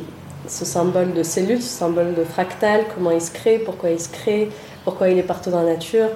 ce 0.46 0.64
symbole 0.64 1.12
de 1.12 1.22
cellule, 1.22 1.60
ce 1.60 1.68
symbole 1.68 2.14
de 2.14 2.24
fractal, 2.24 2.84
comment 2.94 3.10
il 3.10 3.20
se 3.20 3.30
crée, 3.30 3.58
pourquoi 3.58 3.90
il 3.90 4.00
se 4.00 4.08
crée, 4.08 4.50
pourquoi 4.84 5.10
il 5.10 5.18
est 5.18 5.22
partout 5.22 5.50
dans 5.50 5.62
la 5.62 5.72
nature, 5.72 6.08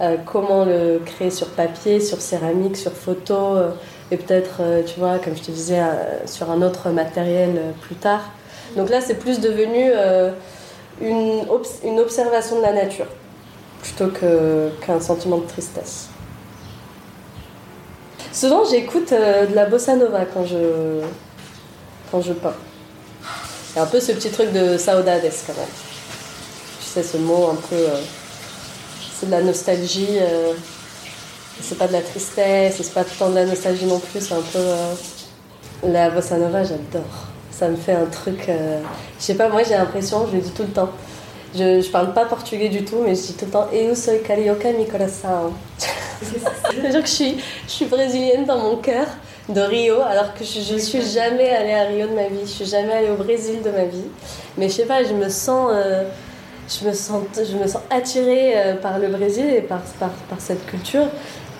euh, 0.00 0.16
comment 0.26 0.64
le 0.64 1.00
créer 1.04 1.30
sur 1.30 1.48
papier, 1.48 2.00
sur 2.00 2.20
céramique, 2.20 2.76
sur 2.76 2.92
photo, 2.92 3.34
euh, 3.34 3.70
et 4.10 4.16
peut-être, 4.16 4.60
tu 4.86 5.00
vois, 5.00 5.18
comme 5.18 5.36
je 5.36 5.42
te 5.42 5.50
disais, 5.50 5.80
sur 6.26 6.50
un 6.50 6.62
autre 6.62 6.90
matériel 6.90 7.60
plus 7.82 7.96
tard. 7.96 8.22
Donc 8.76 8.90
là, 8.90 9.00
c'est 9.00 9.14
plus 9.14 9.40
devenu 9.40 9.90
euh, 9.90 10.30
une, 11.00 11.46
une, 11.84 12.00
observation 12.00 12.56
de 12.58 12.62
la 12.62 12.72
nature 12.72 13.06
plutôt 13.82 14.08
qu'un 14.08 15.00
sentiment 15.00 15.38
de 15.38 15.46
tristesse. 15.46 16.08
Souvent, 18.32 18.64
j'écoute 18.64 19.12
euh, 19.12 19.46
de 19.46 19.54
la 19.54 19.66
bossa 19.66 19.96
nova 19.96 20.26
quand 20.26 20.44
je, 20.44 21.00
quand 22.10 22.20
je 22.20 22.32
peins. 22.32 22.54
Il 23.74 23.78
un 23.78 23.86
peu 23.86 24.00
ce 24.00 24.12
petit 24.12 24.30
truc 24.30 24.52
de 24.52 24.76
saudades 24.76 25.22
quand 25.46 25.54
même. 25.54 25.68
Tu 26.80 26.86
sais, 26.86 27.02
ce 27.02 27.16
mot 27.16 27.48
un 27.50 27.54
peu. 27.54 27.76
Euh, 27.76 28.00
c'est 29.14 29.26
de 29.26 29.30
la 29.30 29.42
nostalgie. 29.42 30.18
C'est 31.60 31.78
pas 31.78 31.88
de 31.88 31.92
la 31.92 32.02
tristesse, 32.02 32.76
c'est 32.76 32.94
pas 32.94 33.04
tant 33.04 33.30
de 33.30 33.34
la 33.36 33.46
nostalgie 33.46 33.86
non 33.86 33.98
plus, 33.98 34.20
c'est 34.20 34.34
un 34.34 34.42
peu. 34.52 35.88
la 35.88 36.10
bossa 36.10 36.36
nova, 36.36 36.62
j'adore 36.62 37.26
ça 37.56 37.68
me 37.68 37.76
fait 37.76 37.92
un 37.92 38.04
truc. 38.06 38.48
Euh, 38.48 38.80
je 39.18 39.24
sais 39.24 39.34
pas, 39.34 39.48
moi 39.48 39.62
j'ai 39.62 39.74
l'impression, 39.74 40.26
je 40.30 40.36
le 40.36 40.42
dis 40.42 40.50
tout 40.50 40.62
le 40.62 40.68
temps. 40.68 40.90
Je, 41.54 41.80
je 41.80 41.90
parle 41.90 42.12
pas 42.12 42.26
portugais 42.26 42.68
du 42.68 42.84
tout, 42.84 42.98
mais 43.02 43.14
je 43.14 43.22
dis 43.22 43.34
tout 43.34 43.46
le 43.46 43.50
temps 43.50 43.68
Eu 43.72 43.94
sou 43.96 44.18
carioca 44.22 44.72
mi 44.72 44.86
coração. 44.86 45.54
C'est-à-dire 46.22 47.00
que 47.00 47.06
je 47.06 47.12
suis, 47.12 47.36
je 47.66 47.70
suis 47.70 47.84
brésilienne 47.86 48.44
dans 48.44 48.58
mon 48.58 48.76
cœur 48.76 49.06
de 49.48 49.60
Rio, 49.60 50.00
alors 50.02 50.34
que 50.34 50.44
je, 50.44 50.74
ne 50.74 50.78
suis 50.78 51.02
jamais 51.02 51.48
allée 51.50 51.72
à 51.72 51.84
Rio 51.84 52.08
de 52.08 52.14
ma 52.14 52.28
vie, 52.28 52.40
je 52.42 52.50
suis 52.50 52.66
jamais 52.66 52.92
allée 52.92 53.10
au 53.10 53.16
Brésil 53.16 53.62
de 53.62 53.70
ma 53.70 53.84
vie. 53.84 54.08
Mais 54.58 54.68
je 54.68 54.74
sais 54.74 54.86
pas, 54.86 55.04
je 55.04 55.12
me 55.12 55.28
sens, 55.28 55.70
euh, 55.72 56.02
je 56.68 56.86
me 56.86 56.92
sens, 56.92 57.22
je 57.36 57.56
me 57.56 57.66
sens 57.66 57.80
attirée 57.90 58.52
euh, 58.56 58.74
par 58.74 58.98
le 58.98 59.08
Brésil 59.08 59.46
et 59.46 59.62
par, 59.62 59.80
par, 60.00 60.10
par 60.10 60.40
cette 60.40 60.66
culture. 60.66 61.06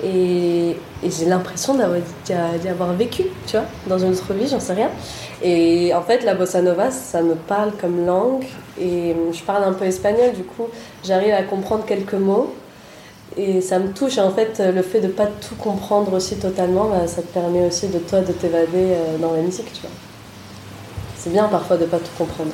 Et, 0.05 0.77
j'ai 1.03 1.27
l'impression 1.27 1.77
d'y 2.25 2.69
avoir 2.69 2.93
vécu, 2.95 3.25
tu 3.47 3.57
vois, 3.57 3.67
dans 3.87 3.99
une 3.99 4.13
autre 4.13 4.33
vie, 4.33 4.49
j'en 4.49 4.61
sais 4.61 4.75
rien. 4.75 4.91
Et 5.43 5.95
en 5.95 6.03
fait, 6.03 6.25
la 6.25 6.35
bossa 6.35 6.63
nova, 6.63 6.91
ça 6.91 7.23
me 7.23 7.35
parle 7.35 7.73
comme 7.81 8.05
langue. 8.05 8.45
Et 8.81 9.15
je 9.33 9.43
parle 9.43 9.65
un 9.65 9.73
peu 9.73 9.85
espagnol, 9.85 10.33
du 10.35 10.43
coup, 10.43 10.67
j'arrive 11.05 11.35
à 11.35 11.43
comprendre 11.43 11.85
quelques 11.85 12.15
mots. 12.15 12.53
Et 13.37 13.61
ça 13.61 13.79
me 13.79 13.93
touche. 13.93 14.19
en 14.19 14.31
fait, 14.31 14.63
le 14.75 14.83
fait 14.83 15.01
de 15.01 15.09
pas 15.09 15.27
tout 15.27 15.57
comprendre 15.57 16.15
aussi 16.15 16.37
totalement, 16.37 16.89
bah, 16.89 17.07
ça 17.07 17.23
te 17.23 17.27
permet 17.29 17.67
aussi 17.67 17.89
de 17.89 17.99
toi 17.99 18.21
de 18.21 18.33
t'évader 18.33 18.67
euh, 18.75 19.19
dans 19.19 19.33
la 19.33 19.43
musique, 19.43 19.71
tu 19.73 19.83
vois. 19.83 19.91
C'est 21.17 21.31
bien 21.31 21.45
parfois 21.49 21.77
de 21.77 21.85
pas 21.85 21.99
tout 21.99 22.13
comprendre. 22.17 22.53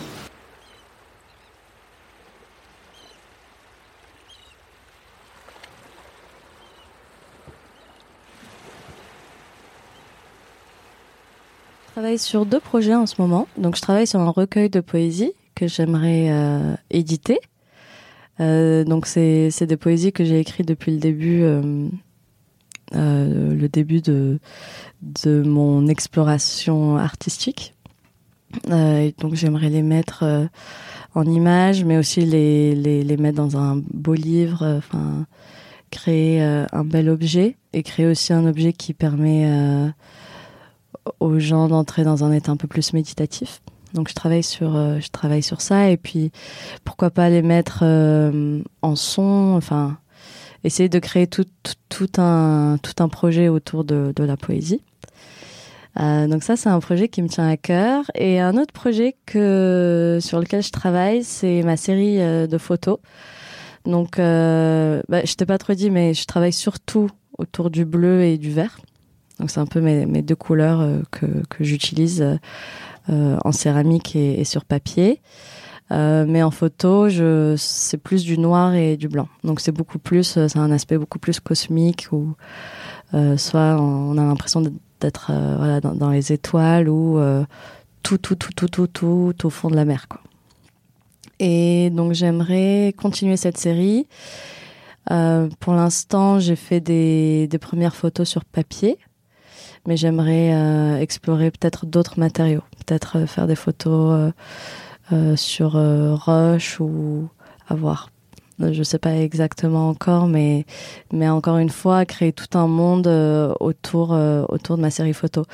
Travaille 12.03 12.19
sur 12.19 12.47
deux 12.47 12.59
projets 12.59 12.97
en 12.97 13.07
ce 13.07 13.23
moment. 13.23 13.47
Donc, 13.57 13.77
je 13.77 13.81
travaille 13.81 14.09
sur 14.09 14.19
un 14.19 14.31
recueil 14.31 14.69
de 14.69 14.81
poésie 14.81 15.35
que 15.55 15.69
j'aimerais 15.69 16.31
euh, 16.33 16.75
éditer. 16.91 17.39
Euh, 18.41 18.83
donc, 18.83 19.07
c'est 19.07 19.63
des 19.63 19.77
poésies 19.77 20.13
que 20.13 20.25
j'ai 20.25 20.41
écrites 20.41 20.67
depuis 20.67 20.91
le 20.91 20.99
début, 20.99 21.43
euh, 21.45 21.89
le 22.93 23.69
début 23.69 24.01
de, 24.01 24.41
de 25.03 25.43
mon 25.43 25.87
exploration 25.87 26.97
artistique. 26.97 27.73
Et 28.69 29.15
donc, 29.19 29.35
j'aimerais 29.35 29.71
les 29.71 29.83
mettre 29.83 30.25
en 31.15 31.25
images, 31.25 31.85
mais 31.85 31.99
aussi 31.99 32.23
les, 32.23 32.75
les, 32.75 33.05
les, 33.05 33.17
mettre 33.17 33.37
dans 33.37 33.57
un 33.57 33.81
beau 33.95 34.15
livre. 34.15 34.67
Enfin, 34.79 35.25
créer 35.93 36.43
un 36.43 36.85
bel 36.85 37.09
objet 37.09 37.59
et 37.73 37.85
créer 37.85 38.07
aussi 38.07 38.33
un 38.33 38.45
objet 38.45 38.73
qui 38.73 38.93
permet 38.93 39.47
aux 41.21 41.39
gens 41.39 41.69
d'entrer 41.69 42.05
dans 42.05 42.25
un 42.25 42.33
état 42.33 42.53
un 42.53 42.57
peu 42.57 42.69
plus 42.69 42.93
méditatif. 42.93 43.61
Donc 43.95 44.09
je 44.09 44.15
travaille 44.15 44.43
sur 44.43 44.77
euh, 44.77 45.01
je 45.01 45.09
travaille 45.09 45.43
sur 45.43 45.61
ça 45.61 45.91
et 45.91 45.97
puis 45.97 46.33
pourquoi 46.85 47.11
pas 47.11 47.29
les 47.29 47.43
mettre 47.43 47.81
euh, 47.83 48.63
en 48.81 48.97
son, 48.97 49.55
enfin 49.57 49.99
essayer 50.65 50.89
de 50.89 50.99
créer 50.99 51.27
tout, 51.27 51.45
tout, 51.89 52.09
un 52.19 52.79
tout 52.83 53.03
un 53.03 53.09
projet 53.09 53.49
autour 53.49 53.85
de, 53.85 54.13
la 54.17 54.37
poésie. 54.37 54.83
Euh, 56.01 56.27
donc 56.27 56.43
ça 56.43 56.57
c'est 56.57 56.71
un 56.71 56.81
projet 56.81 57.09
qui 57.09 57.21
me 57.21 57.29
tient 57.29 57.47
à 57.47 57.59
cœur 57.59 58.05
et 58.15 58.41
un 58.41 58.57
autre 58.57 58.73
projet 58.73 59.15
que 59.27 60.19
sur 60.23 60.41
lequel 60.41 60.63
je 60.63 60.71
travaille 60.71 61.23
c'est 61.23 61.63
ma 61.63 61.77
série 61.77 62.17
de 62.19 62.59
photos. 62.59 62.99
Donc 63.85 64.17
bah, 64.17 65.25
je 65.25 65.35
t'ai 65.35 65.45
pas 65.45 65.59
trop 65.59 65.75
dit 65.75 65.91
mais 65.91 66.15
je 66.15 66.25
travaille 66.25 66.53
surtout 66.53 67.11
autour 67.37 67.69
du 67.69 67.85
bleu 67.85 68.23
et 68.23 68.39
du 68.39 68.51
vert. 68.51 68.79
Donc 69.39 69.51
c'est 69.51 69.61
un 69.61 69.67
peu 69.67 69.81
mes, 69.81 70.23
deux 70.23 70.37
couleurs 70.37 70.81
euh, 70.81 71.01
que, 71.11 71.27
j'utilise 71.61 72.39
euh, 73.11 73.37
en 73.45 73.53
céramique 73.53 74.17
et, 74.17 74.45
sur 74.45 74.65
papier. 74.65 75.21
Euh, 75.91 76.25
mais 76.27 76.43
en 76.43 76.51
photo, 76.51 77.09
c'est 77.57 77.99
plus 77.99 78.25
du 78.25 78.39
noir 78.39 78.75
et 78.75 78.97
du 78.97 79.09
blanc. 79.09 79.29
Donc 79.45 79.61
c'est 79.61 79.73
beaucoup 79.73 79.99
plus, 79.99 80.25
c'est 80.25 80.57
un 80.57 80.71
aspect 80.71 80.97
beaucoup 80.97 81.19
plus 81.19 81.41
cosmique 81.41 82.09
où 82.13 82.35
soit 83.37 83.77
on 83.79 84.17
a 84.17 84.25
l'impression 84.25 84.63
d'être 85.01 85.33
dans, 85.83 86.11
les 86.11 86.33
étoiles 86.33 86.89
ou 86.89 87.21
tout, 88.03 88.17
tout, 88.17 88.37
tout, 88.37 88.53
tout, 88.55 88.69
tout, 88.69 88.87
tout, 88.87 89.35
au 89.47 89.51
fond 89.51 89.69
de 89.69 89.77
la 89.77 89.85
mer. 89.85 90.07
Et 91.41 91.91
donc 91.91 92.15
j'aimerais 92.15 92.95
continuer 92.97 93.37
cette 93.37 93.59
série. 93.59 94.07
Pour 95.09 95.75
l'instant, 95.75 96.39
j'ai 96.39 96.57
fait 96.57 96.81
des 96.81 97.59
premières 97.61 97.97
photos 97.97 98.27
sur 98.27 98.47
papier 98.47 98.97
mais 99.87 99.97
j'aimerais 99.97 100.53
euh, 100.55 100.99
explorer 100.99 101.51
peut-être 101.51 101.87
d'autres 101.87 102.19
matériaux, 102.19 102.63
peut-être 102.87 103.19
euh, 103.19 103.27
faire 103.27 103.47
des 103.47 103.57
photos 103.57 104.33
euh, 105.13 105.37
sur 105.37 105.73
roche 105.73 106.81
ou 106.81 107.29
à 107.69 107.75
voir. 107.75 108.11
Je 108.59 108.83
sais 108.83 108.99
pas 108.99 109.17
exactement 109.17 109.89
encore, 109.89 110.27
mais 110.27 110.65
mais 111.13 111.29
encore 111.29 111.59
une 111.59 111.69
fois, 111.69 112.07
créer 112.07 112.33
tout 112.33 112.57
un 112.57 112.67
monde 112.67 113.09
autour 113.61 114.17
autour 114.49 114.77
de 114.77 114.83
ma 114.83 114.91
série 114.91 115.13
photo. 115.13 115.45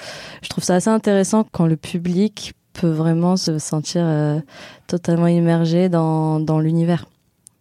Je 0.43 0.49
trouve 0.49 0.63
ça 0.63 0.77
assez 0.77 0.91
intéressant 0.91 1.45
quand 1.51 1.67
le 1.67 1.77
public 1.77 2.53
peut 2.75 2.91
vraiment 2.91 3.37
se 3.37 3.59
sentir 3.59 4.07
totalement 4.87 5.27
immergé 5.27 5.89
dans 5.89 6.39
dans 6.39 6.61
l'univers 6.61 7.07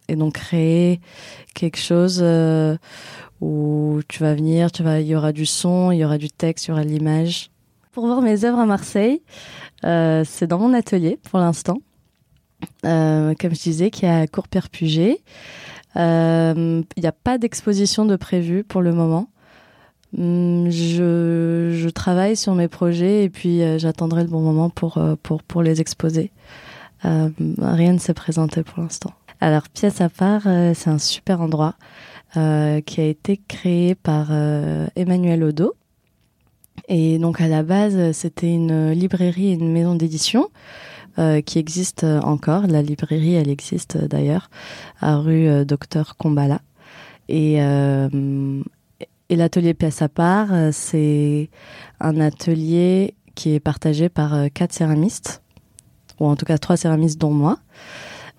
et 0.08 0.14
donc 0.16 0.34
créer 0.34 1.00
quelque 1.54 1.78
chose 1.78 2.22
où 3.40 4.00
tu 4.08 4.20
vas 4.20 4.34
venir, 4.34 4.72
tu 4.72 4.82
vas, 4.82 5.00
il 5.00 5.06
y 5.06 5.14
aura 5.14 5.32
du 5.32 5.46
son, 5.46 5.92
il 5.92 5.98
y 5.98 6.04
aura 6.04 6.18
du 6.18 6.30
texte, 6.30 6.66
il 6.66 6.70
y 6.70 6.72
aura 6.72 6.84
de 6.84 6.88
l'image. 6.88 7.50
Pour 7.92 8.06
voir 8.06 8.20
mes 8.22 8.44
œuvres 8.44 8.58
à 8.58 8.66
Marseille, 8.66 9.22
euh, 9.84 10.24
c'est 10.26 10.46
dans 10.46 10.58
mon 10.58 10.74
atelier 10.74 11.18
pour 11.30 11.38
l'instant. 11.38 11.78
Euh, 12.84 13.34
comme 13.40 13.54
je 13.54 13.62
disais, 13.62 13.90
qui 13.90 14.04
est 14.04 14.10
à 14.10 14.26
Courperpuget. 14.26 15.20
Euh, 15.96 16.82
il 16.96 17.00
n'y 17.00 17.08
a 17.08 17.12
pas 17.12 17.38
d'exposition 17.38 18.04
de 18.04 18.16
prévu 18.16 18.64
pour 18.64 18.82
le 18.82 18.92
moment. 18.92 19.28
Hum, 20.16 20.70
je, 20.70 21.88
travaille 21.90 22.36
sur 22.36 22.54
mes 22.54 22.68
projets 22.68 23.24
et 23.24 23.28
puis 23.28 23.60
j'attendrai 23.78 24.22
le 24.22 24.28
bon 24.28 24.40
moment 24.40 24.70
pour, 24.70 24.98
pour, 25.22 25.62
les 25.62 25.80
exposer. 25.80 26.30
Rien 27.02 27.92
ne 27.92 27.98
s'est 27.98 28.14
présenté 28.14 28.62
pour 28.62 28.82
l'instant. 28.82 29.12
Alors, 29.40 29.68
pièce 29.68 30.00
à 30.00 30.08
part, 30.08 30.42
c'est 30.74 30.88
un 30.88 30.98
super 30.98 31.40
endroit. 31.40 31.74
Euh, 32.36 32.82
qui 32.82 33.00
a 33.00 33.06
été 33.06 33.40
créé 33.48 33.94
par 33.94 34.28
euh, 34.30 34.86
Emmanuel 34.96 35.42
Odo. 35.44 35.74
Et 36.86 37.18
donc 37.18 37.40
à 37.40 37.48
la 37.48 37.62
base, 37.62 38.12
c'était 38.12 38.52
une 38.52 38.92
librairie 38.92 39.48
et 39.48 39.52
une 39.54 39.72
maison 39.72 39.94
d'édition 39.94 40.50
euh, 41.18 41.40
qui 41.40 41.58
existe 41.58 42.04
encore. 42.04 42.66
La 42.66 42.82
librairie, 42.82 43.34
elle 43.34 43.48
existe 43.48 43.96
d'ailleurs 43.96 44.50
à 45.00 45.16
rue 45.16 45.64
Docteur 45.64 46.16
Combala. 46.16 46.60
Et, 47.30 47.54
et 47.56 49.36
l'atelier 49.36 49.74
Pièce 49.74 50.00
à 50.00 50.08
part, 50.08 50.48
c'est 50.72 51.50
un 52.00 52.20
atelier 52.20 53.14
qui 53.34 53.54
est 53.54 53.60
partagé 53.60 54.08
par 54.08 54.50
quatre 54.54 54.72
céramistes, 54.72 55.42
ou 56.20 56.26
en 56.26 56.36
tout 56.36 56.46
cas 56.46 56.56
trois 56.56 56.78
céramistes 56.78 57.20
dont 57.20 57.32
moi. 57.32 57.58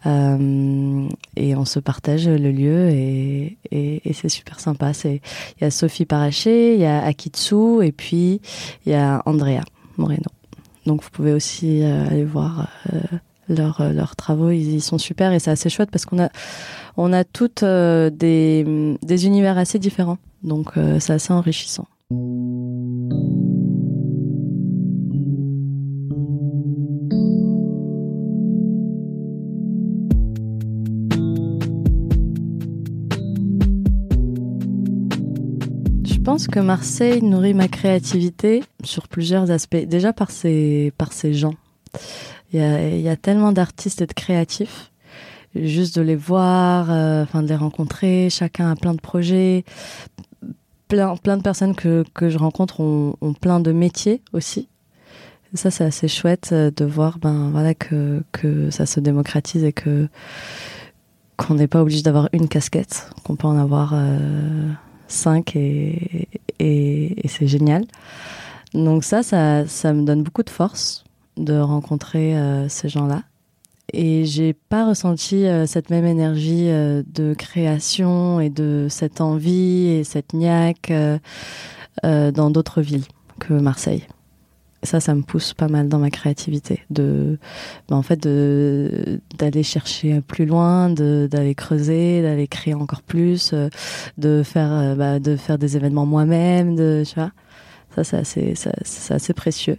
Euh, 0.05 1.07
et 1.35 1.55
on 1.55 1.65
se 1.65 1.79
partage 1.79 2.27
le 2.27 2.51
lieu 2.51 2.89
et, 2.89 3.57
et, 3.71 4.09
et 4.09 4.13
c'est 4.13 4.29
super 4.29 4.59
sympa. 4.59 4.91
Il 5.03 5.19
y 5.61 5.65
a 5.65 5.71
Sophie 5.71 6.05
Paraché, 6.05 6.75
il 6.75 6.79
y 6.79 6.85
a 6.85 7.03
Akitsu 7.03 7.83
et 7.83 7.91
puis 7.91 8.41
il 8.85 8.91
y 8.91 8.95
a 8.95 9.21
Andrea 9.25 9.63
Moreno. 9.97 10.29
Donc 10.85 11.03
vous 11.03 11.09
pouvez 11.09 11.33
aussi 11.33 11.83
euh, 11.83 12.07
aller 12.07 12.23
voir 12.23 12.69
euh, 12.93 12.99
leurs 13.49 13.91
leurs 13.91 14.15
travaux, 14.15 14.51
ils, 14.51 14.75
ils, 14.75 14.81
sont 14.81 14.97
super 14.97 15.33
et 15.33 15.39
c'est 15.39 15.51
assez 15.51 15.69
chouette 15.69 15.91
parce 15.91 16.05
qu'on 16.05 16.23
a 16.23 16.29
on 16.97 17.11
a 17.11 17.23
toutes 17.23 17.63
euh, 17.63 18.09
des 18.09 18.97
des 19.01 19.25
univers 19.25 19.57
assez 19.57 19.79
différents. 19.79 20.17
Donc 20.43 20.77
euh, 20.77 20.99
c'est 20.99 21.13
assez 21.13 21.33
enrichissant. 21.33 21.87
Pense 36.39 36.47
que 36.47 36.59
Marseille 36.61 37.21
nourrit 37.21 37.53
ma 37.53 37.67
créativité 37.67 38.63
sur 38.85 39.09
plusieurs 39.09 39.51
aspects. 39.51 39.75
Déjà 39.75 40.13
par 40.13 40.31
ses, 40.31 40.93
par 40.97 41.11
ses 41.11 41.33
gens. 41.33 41.55
Il 42.53 42.61
y 42.61 42.63
a, 42.63 42.87
y 42.87 43.09
a 43.09 43.17
tellement 43.17 43.51
d'artistes 43.51 44.01
et 44.01 44.05
de 44.05 44.13
créatifs. 44.13 44.89
Juste 45.53 45.97
de 45.97 46.01
les 46.01 46.15
voir, 46.15 46.87
euh, 46.91 47.25
de 47.33 47.45
les 47.45 47.57
rencontrer. 47.57 48.29
Chacun 48.29 48.71
a 48.71 48.77
plein 48.77 48.93
de 48.93 49.01
projets. 49.01 49.65
Plein, 50.87 51.17
plein 51.17 51.35
de 51.35 51.41
personnes 51.41 51.75
que, 51.75 52.05
que 52.13 52.29
je 52.29 52.37
rencontre 52.37 52.79
ont, 52.79 53.33
plein 53.33 53.59
de 53.59 53.73
métiers 53.73 54.21
aussi. 54.31 54.69
Ça, 55.55 55.71
c'est 55.71 55.83
assez 55.83 56.07
chouette 56.07 56.51
euh, 56.53 56.71
de 56.73 56.85
voir 56.85 57.19
ben, 57.19 57.49
voilà, 57.49 57.73
que, 57.73 58.23
que 58.31 58.69
ça 58.69 58.85
se 58.85 59.01
démocratise 59.01 59.65
et 59.65 59.73
que 59.73 60.07
qu'on 61.35 61.55
n'est 61.55 61.67
pas 61.67 61.81
obligé 61.81 62.01
d'avoir 62.01 62.29
une 62.31 62.47
casquette, 62.47 63.09
qu'on 63.25 63.35
peut 63.35 63.47
en 63.47 63.57
avoir 63.57 63.91
euh, 63.93 64.71
5 65.09 65.55
et, 65.55 66.27
c'est 67.27 67.47
génial. 67.47 67.85
Donc 68.73 69.03
ça, 69.03 69.23
ça, 69.23 69.67
ça 69.67 69.93
me 69.93 70.03
donne 70.03 70.23
beaucoup 70.23 70.43
de 70.43 70.49
force 70.49 71.03
de 71.37 71.57
rencontrer 71.57 72.37
euh, 72.37 72.67
ces 72.69 72.89
gens-là. 72.89 73.23
Et 73.91 74.25
j'ai 74.25 74.53
pas 74.53 74.87
ressenti 74.87 75.47
euh, 75.47 75.65
cette 75.65 75.89
même 75.89 76.05
énergie 76.05 76.69
euh, 76.69 77.01
de 77.07 77.33
création 77.33 78.39
et 78.39 78.49
de 78.49 78.87
cette 78.89 79.19
envie 79.19 79.87
et 79.87 80.03
cette 80.03 80.33
niaque 80.33 80.91
dans 82.03 82.49
d'autres 82.49 82.81
villes 82.81 83.05
que 83.39 83.53
Marseille. 83.53 84.05
Ça, 84.83 85.01
ça 85.01 85.13
me 85.13 85.23
pousse 85.23 85.53
pas 85.53 85.67
mal 85.67 85.89
dans 85.89 85.99
ma 85.99 86.09
créativité, 86.09 86.83
de, 86.89 87.37
ben, 87.89 87.97
en 87.97 88.01
fait, 88.01 88.15
de 88.23 89.19
d'aller 89.37 89.61
chercher 89.61 90.21
plus 90.21 90.45
loin, 90.45 90.89
d'aller 90.89 91.53
creuser, 91.53 92.21
d'aller 92.21 92.47
créer 92.47 92.73
encore 92.73 93.01
plus, 93.01 93.51
euh, 93.53 93.67
de 94.17 94.41
faire, 94.43 94.71
euh, 94.71 94.95
bah, 94.95 95.19
de 95.19 95.35
faire 95.35 95.57
des 95.57 95.75
événements 95.75 96.05
moi-même, 96.05 96.75
de, 96.75 97.03
tu 97.05 97.15
vois. 97.15 97.31
Ça, 97.95 98.03
c'est 98.05 98.17
assez, 98.17 98.53
c'est 98.55 99.13
assez 99.13 99.33
précieux. 99.33 99.77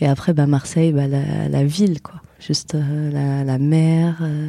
Et 0.00 0.06
après, 0.06 0.32
bah, 0.32 0.46
Marseille, 0.46 0.92
bah, 0.92 1.06
la, 1.06 1.48
la 1.48 1.64
ville, 1.64 2.00
quoi. 2.00 2.20
Juste 2.40 2.74
euh, 2.74 3.10
la, 3.12 3.44
la 3.44 3.58
mer, 3.58 4.18
euh, 4.22 4.48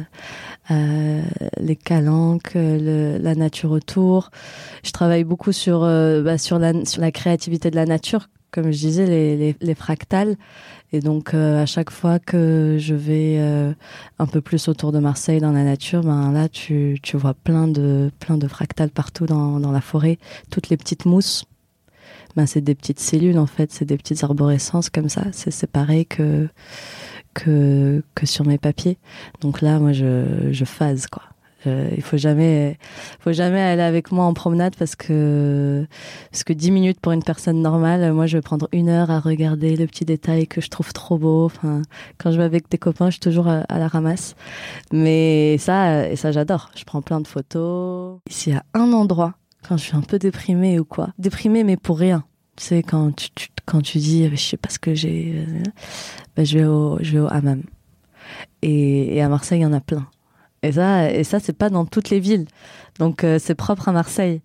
euh, 0.72 1.22
les 1.60 1.76
calanques, 1.76 2.52
le, 2.54 3.18
la 3.18 3.34
nature 3.36 3.70
autour. 3.70 4.30
Je 4.82 4.90
travaille 4.90 5.24
beaucoup 5.24 5.52
sur, 5.52 5.80
bah, 5.80 6.38
sur, 6.38 6.58
la, 6.58 6.84
sur 6.84 7.00
la 7.00 7.12
créativité 7.12 7.70
de 7.70 7.76
la 7.76 7.86
nature, 7.86 8.28
comme 8.54 8.70
je 8.70 8.78
disais, 8.78 9.06
les, 9.06 9.36
les, 9.36 9.56
les 9.60 9.74
fractales. 9.74 10.36
Et 10.92 11.00
donc, 11.00 11.34
euh, 11.34 11.60
à 11.60 11.66
chaque 11.66 11.90
fois 11.90 12.20
que 12.20 12.76
je 12.78 12.94
vais 12.94 13.38
euh, 13.38 13.72
un 14.20 14.26
peu 14.26 14.40
plus 14.40 14.68
autour 14.68 14.92
de 14.92 15.00
Marseille 15.00 15.40
dans 15.40 15.50
la 15.50 15.64
nature, 15.64 16.02
ben 16.02 16.30
là, 16.30 16.48
tu, 16.48 16.98
tu 17.02 17.16
vois 17.16 17.34
plein 17.34 17.66
de, 17.66 18.12
plein 18.20 18.36
de 18.38 18.46
fractales 18.46 18.90
partout 18.90 19.26
dans, 19.26 19.58
dans 19.58 19.72
la 19.72 19.80
forêt. 19.80 20.18
Toutes 20.50 20.68
les 20.68 20.76
petites 20.76 21.04
mousses, 21.04 21.46
ben, 22.36 22.46
c'est 22.46 22.60
des 22.60 22.76
petites 22.76 23.00
cellules, 23.00 23.38
en 23.38 23.46
fait. 23.46 23.72
C'est 23.72 23.84
des 23.84 23.96
petites 23.96 24.22
arborescences 24.22 24.88
comme 24.88 25.08
ça. 25.08 25.24
C'est 25.32 25.66
pareil 25.70 26.06
que, 26.06 26.48
que, 27.34 28.04
que 28.14 28.26
sur 28.26 28.46
mes 28.46 28.58
papiers. 28.58 28.98
Donc 29.40 29.62
là, 29.62 29.80
moi, 29.80 29.92
je, 29.92 30.52
je 30.52 30.64
phase, 30.64 31.08
quoi. 31.08 31.22
Euh, 31.66 31.90
il 31.96 32.02
faut 32.02 32.16
jamais, 32.16 32.78
faut 33.20 33.32
jamais 33.32 33.60
aller 33.60 33.82
avec 33.82 34.12
moi 34.12 34.24
en 34.24 34.34
promenade 34.34 34.74
parce 34.78 34.96
que 34.96 35.86
parce 36.30 36.44
que 36.44 36.52
dix 36.52 36.70
minutes 36.70 37.00
pour 37.00 37.12
une 37.12 37.22
personne 37.22 37.60
normale, 37.62 38.12
moi 38.12 38.26
je 38.26 38.36
vais 38.36 38.42
prendre 38.42 38.68
une 38.72 38.88
heure 38.88 39.10
à 39.10 39.20
regarder 39.20 39.76
le 39.76 39.86
petit 39.86 40.04
détail 40.04 40.46
que 40.46 40.60
je 40.60 40.68
trouve 40.68 40.92
trop 40.92 41.18
beau. 41.18 41.44
Enfin, 41.46 41.82
quand 42.18 42.30
je 42.30 42.38
vais 42.38 42.44
avec 42.44 42.68
des 42.70 42.78
copains, 42.78 43.06
je 43.06 43.12
suis 43.12 43.20
toujours 43.20 43.48
à, 43.48 43.64
la 43.68 43.88
ramasse. 43.88 44.34
Mais 44.92 45.56
ça, 45.58 46.08
et 46.08 46.16
ça 46.16 46.32
j'adore. 46.32 46.70
Je 46.74 46.84
prends 46.84 47.02
plein 47.02 47.20
de 47.20 47.28
photos. 47.28 48.18
S'il 48.28 48.54
y 48.54 48.56
a 48.56 48.64
un 48.74 48.92
endroit 48.92 49.34
quand 49.66 49.76
je 49.76 49.84
suis 49.84 49.96
un 49.96 50.02
peu 50.02 50.18
déprimée 50.18 50.78
ou 50.78 50.84
quoi, 50.84 51.10
déprimée 51.18 51.64
mais 51.64 51.76
pour 51.76 51.98
rien. 51.98 52.24
Tu 52.56 52.64
sais 52.64 52.82
quand 52.82 53.16
tu, 53.16 53.48
quand 53.66 53.80
tu 53.80 53.98
dis 53.98 54.28
je 54.30 54.36
sais 54.36 54.56
pas 54.56 54.68
ce 54.68 54.78
que 54.78 54.94
j'ai, 54.94 55.44
ben, 56.36 56.44
je 56.44 56.58
vais 56.58 56.64
au 56.66 56.98
je 57.00 57.12
vais 57.12 57.20
au 57.20 57.28
hammam. 57.28 57.62
Et 58.62 59.20
à 59.20 59.28
Marseille, 59.28 59.60
il 59.60 59.62
y 59.62 59.66
en 59.66 59.72
a 59.72 59.80
plein. 59.80 60.06
Et 60.64 60.72
ça, 60.72 61.10
et 61.12 61.24
ça, 61.24 61.40
c'est 61.40 61.52
pas 61.52 61.68
dans 61.68 61.84
toutes 61.84 62.08
les 62.08 62.20
villes. 62.20 62.46
Donc, 62.98 63.22
euh, 63.22 63.38
c'est 63.38 63.54
propre 63.54 63.90
à 63.90 63.92
Marseille. 63.92 64.40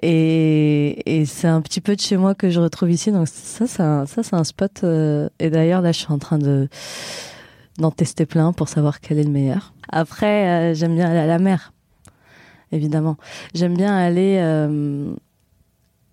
Et, 0.00 1.20
et 1.20 1.26
c'est 1.26 1.46
un 1.46 1.60
petit 1.60 1.82
peu 1.82 1.94
de 1.94 2.00
chez 2.00 2.16
moi 2.16 2.34
que 2.34 2.48
je 2.48 2.58
retrouve 2.58 2.90
ici. 2.90 3.12
Donc, 3.12 3.28
ça, 3.28 3.66
c'est 3.66 3.82
un, 3.82 4.06
un 4.32 4.44
spot. 4.44 4.80
Euh, 4.82 5.28
et 5.38 5.50
d'ailleurs, 5.50 5.82
là, 5.82 5.92
je 5.92 5.98
suis 5.98 6.10
en 6.10 6.18
train 6.18 6.38
de, 6.38 6.70
d'en 7.76 7.90
tester 7.90 8.24
plein 8.24 8.54
pour 8.54 8.70
savoir 8.70 9.00
quel 9.00 9.18
est 9.18 9.24
le 9.24 9.30
meilleur. 9.30 9.74
Après, 9.90 10.48
euh, 10.48 10.74
j'aime 10.74 10.94
bien 10.94 11.10
aller 11.10 11.18
à 11.18 11.26
la 11.26 11.38
mer. 11.38 11.74
Évidemment. 12.72 13.18
J'aime 13.54 13.76
bien 13.76 13.94
aller, 13.94 14.38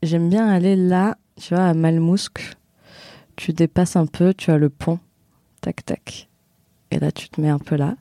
j'aime 0.03 0.29
bien 0.29 0.49
aller 0.49 0.75
là, 0.75 1.15
tu 1.39 1.55
vois, 1.55 1.63
à 1.63 1.73
Malmousque. 1.73 2.57
Tu 3.37 3.53
dépasses 3.53 3.95
un 3.95 4.05
peu, 4.05 4.33
tu 4.33 4.51
as 4.51 4.57
le 4.57 4.67
pont. 4.67 4.99
Tac, 5.61 5.85
tac. 5.85 6.27
Et 6.91 6.99
là, 6.99 7.13
tu 7.13 7.29
te 7.29 7.39
mets 7.39 7.47
un 7.47 7.59
peu 7.59 7.77
là. 7.77 7.95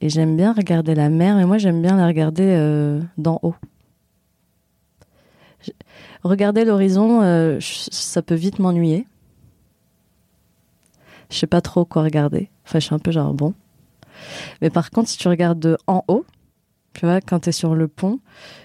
Et 0.00 0.08
j'aime 0.08 0.36
bien 0.36 0.52
regarder 0.52 0.94
la 0.94 1.10
mer, 1.10 1.36
mais 1.36 1.44
moi 1.44 1.58
j'aime 1.58 1.82
bien 1.82 1.96
la 1.96 2.06
regarder 2.06 2.46
euh, 2.46 3.00
d'en 3.18 3.38
haut. 3.42 3.54
Regarder 6.22 6.64
l'horizon, 6.64 7.22
euh, 7.22 7.58
ça 7.60 8.22
peut 8.22 8.34
vite 8.34 8.58
m'ennuyer. 8.58 9.06
Je 11.30 11.36
sais 11.36 11.46
pas 11.46 11.60
trop 11.60 11.84
quoi 11.84 12.02
regarder. 12.02 12.50
Enfin, 12.66 12.78
je 12.78 12.86
suis 12.86 12.94
un 12.94 12.98
peu 12.98 13.10
genre 13.10 13.34
bon. 13.34 13.54
Mais 14.60 14.70
par 14.70 14.90
contre, 14.90 15.08
si 15.08 15.18
tu 15.18 15.28
regardes 15.28 15.60
de 15.60 15.76
en 15.86 16.02
haut, 16.08 16.24
tu 16.94 17.06
vois, 17.06 17.20
quand 17.20 17.40
tu 17.40 17.50
es 17.50 17.52
sur 17.52 17.74
le 17.74 17.88
pont, 17.88 18.18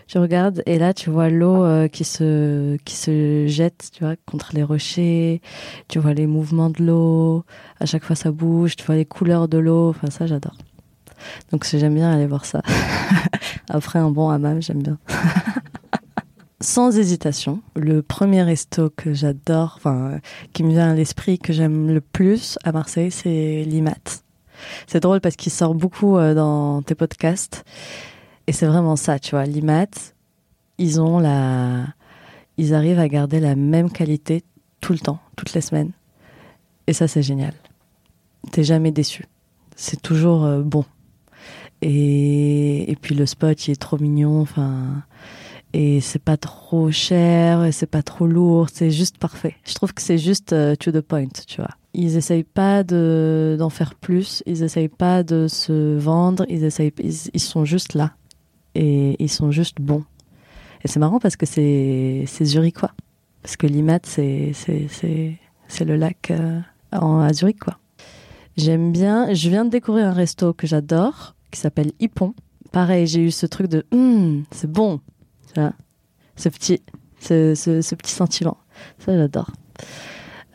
tu 0.07 0.17
regardes 0.17 0.63
et 0.65 0.79
là 0.79 0.93
tu 0.93 1.09
vois 1.09 1.29
l'eau 1.29 1.63
euh, 1.63 1.87
qui 1.87 2.03
se 2.03 2.75
qui 2.77 2.95
se 2.95 3.45
jette, 3.47 3.91
tu 3.93 4.03
vois, 4.03 4.15
contre 4.25 4.51
les 4.53 4.63
rochers. 4.63 5.41
Tu 5.87 5.99
vois 5.99 6.13
les 6.13 6.27
mouvements 6.27 6.69
de 6.69 6.83
l'eau. 6.83 7.45
À 7.79 7.85
chaque 7.85 8.03
fois, 8.03 8.15
ça 8.15 8.31
bouge. 8.31 8.75
Tu 8.75 8.85
vois 8.85 8.95
les 8.95 9.05
couleurs 9.05 9.47
de 9.47 9.57
l'eau. 9.57 9.89
Enfin, 9.89 10.09
ça, 10.09 10.27
j'adore. 10.27 10.57
Donc 11.51 11.65
j'aime 11.65 11.95
bien 11.95 12.11
aller 12.11 12.27
voir 12.27 12.45
ça. 12.45 12.61
Après 13.69 13.99
un 13.99 14.09
bon 14.09 14.29
hammam, 14.29 14.61
j'aime 14.61 14.81
bien. 14.81 14.97
Sans 16.61 16.97
hésitation, 16.97 17.61
le 17.75 18.01
premier 18.01 18.41
resto 18.41 18.89
que 18.89 19.13
j'adore, 19.13 19.73
enfin 19.77 20.19
qui 20.53 20.63
me 20.63 20.71
vient 20.71 20.91
à 20.91 20.93
l'esprit, 20.95 21.37
que 21.37 21.53
j'aime 21.53 21.89
le 21.93 22.01
plus 22.01 22.57
à 22.63 22.71
Marseille, 22.71 23.11
c'est 23.11 23.63
l'IMAT. 23.65 24.23
C'est 24.87 25.01
drôle 25.01 25.21
parce 25.21 25.35
qu'il 25.35 25.51
sort 25.51 25.75
beaucoup 25.75 26.17
euh, 26.17 26.33
dans 26.33 26.81
tes 26.81 26.95
podcasts. 26.95 27.65
Et 28.47 28.51
c'est 28.51 28.67
vraiment 28.67 28.95
ça, 28.95 29.19
tu 29.19 29.31
vois. 29.31 29.45
L'IMAT, 29.45 30.13
ils 30.77 31.01
ont 31.01 31.19
la... 31.19 31.85
Ils 32.57 32.73
arrivent 32.73 32.99
à 32.99 33.07
garder 33.09 33.39
la 33.39 33.55
même 33.55 33.91
qualité 33.91 34.43
tout 34.79 34.93
le 34.93 34.99
temps, 34.99 35.19
toutes 35.35 35.53
les 35.53 35.61
semaines. 35.61 35.91
Et 36.87 36.93
ça, 36.93 37.07
c'est 37.07 37.23
génial. 37.23 37.53
T'es 38.51 38.63
jamais 38.63 38.91
déçu. 38.91 39.25
C'est 39.75 40.01
toujours 40.01 40.45
euh, 40.45 40.61
bon. 40.61 40.85
Et, 41.87 42.97
puis 42.99 43.13
le 43.13 43.25
spot, 43.25 43.67
il 43.67 43.71
est 43.71 43.81
trop 43.81 43.99
mignon. 43.99 44.41
Enfin, 44.41 45.03
et 45.73 46.01
c'est 46.01 46.23
pas 46.23 46.37
trop 46.37 46.89
cher, 46.89 47.67
c'est 47.71 47.89
pas 47.89 48.01
trop 48.01 48.25
lourd, 48.25 48.67
c'est 48.73 48.91
juste 48.91 49.17
parfait. 49.17 49.55
Je 49.65 49.73
trouve 49.75 49.93
que 49.93 50.01
c'est 50.01 50.17
juste 50.17 50.51
uh, 50.51 50.75
to 50.77 50.91
the 50.91 51.01
point, 51.01 51.27
tu 51.47 51.57
vois. 51.57 51.71
Ils 51.93 52.17
essayent 52.17 52.43
pas 52.43 52.83
de 52.83 53.55
d'en 53.59 53.69
faire 53.69 53.95
plus, 53.95 54.41
ils 54.45 54.63
essayent 54.63 54.89
pas 54.89 55.23
de 55.23 55.47
se 55.47 55.97
vendre, 55.97 56.45
ils 56.49 56.63
essayent, 56.63 56.93
ils, 56.99 57.39
sont 57.39 57.65
juste 57.65 57.93
là 57.93 58.13
et 58.73 59.15
ils 59.23 59.29
sont 59.29 59.51
juste 59.51 59.79
bons. 59.79 60.03
Et 60.83 60.87
c'est 60.87 60.99
marrant 60.99 61.19
parce 61.19 61.35
que 61.35 61.45
c'est 61.45 62.25
zurichois. 62.41 62.91
Parce 63.41 63.57
que 63.57 63.67
l'Imat, 63.67 63.99
c'est 64.03 64.53
le 65.81 65.95
lac 65.95 66.31
euh, 66.31 66.59
en, 66.91 67.19
à 67.19 67.31
Zurich, 67.31 67.59
quoi. 67.59 67.77
J'aime 68.57 68.91
bien. 68.91 69.33
Je 69.33 69.49
viens 69.49 69.65
de 69.65 69.69
découvrir 69.69 70.07
un 70.07 70.13
resto 70.13 70.53
que 70.53 70.65
j'adore, 70.67 71.35
qui 71.55 71.61
s'appelle 71.61 71.91
Hippon. 71.99 72.33
Pareil, 72.71 73.07
j'ai 73.07 73.21
eu 73.21 73.31
ce 73.31 73.45
truc 73.45 73.67
de 73.67 73.85
hum, 73.91 74.43
c'est 74.51 74.69
bon. 74.69 74.99
ce 76.35 76.49
petit, 76.49 76.81
ce, 77.19 77.55
ce, 77.55 77.95
petit 77.95 78.11
sentiment. 78.11 78.57
Ça, 78.99 79.15
j'adore. 79.15 79.49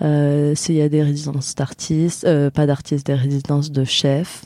Euh, 0.03 0.55
il 0.69 0.75
y 0.75 0.83
a 0.83 0.89
des 0.89 1.03
résidences 1.03 1.55
d'artistes, 1.55 2.25
euh, 2.25 2.51
pas 2.51 2.67
d'artistes, 2.67 3.07
des 3.07 3.15
résidences 3.15 3.71
de 3.71 3.85
chefs. 3.85 4.45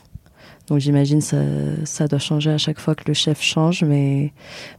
Donc 0.69 0.79
j'imagine 0.79 1.21
ça, 1.21 1.37
ça 1.85 2.09
doit 2.09 2.19
changer 2.19 2.51
à 2.51 2.59
chaque 2.59 2.81
fois 2.81 2.95
que 2.95 3.05
le 3.07 3.15
chef 3.15 3.43
change, 3.43 3.85
mais 3.85 4.33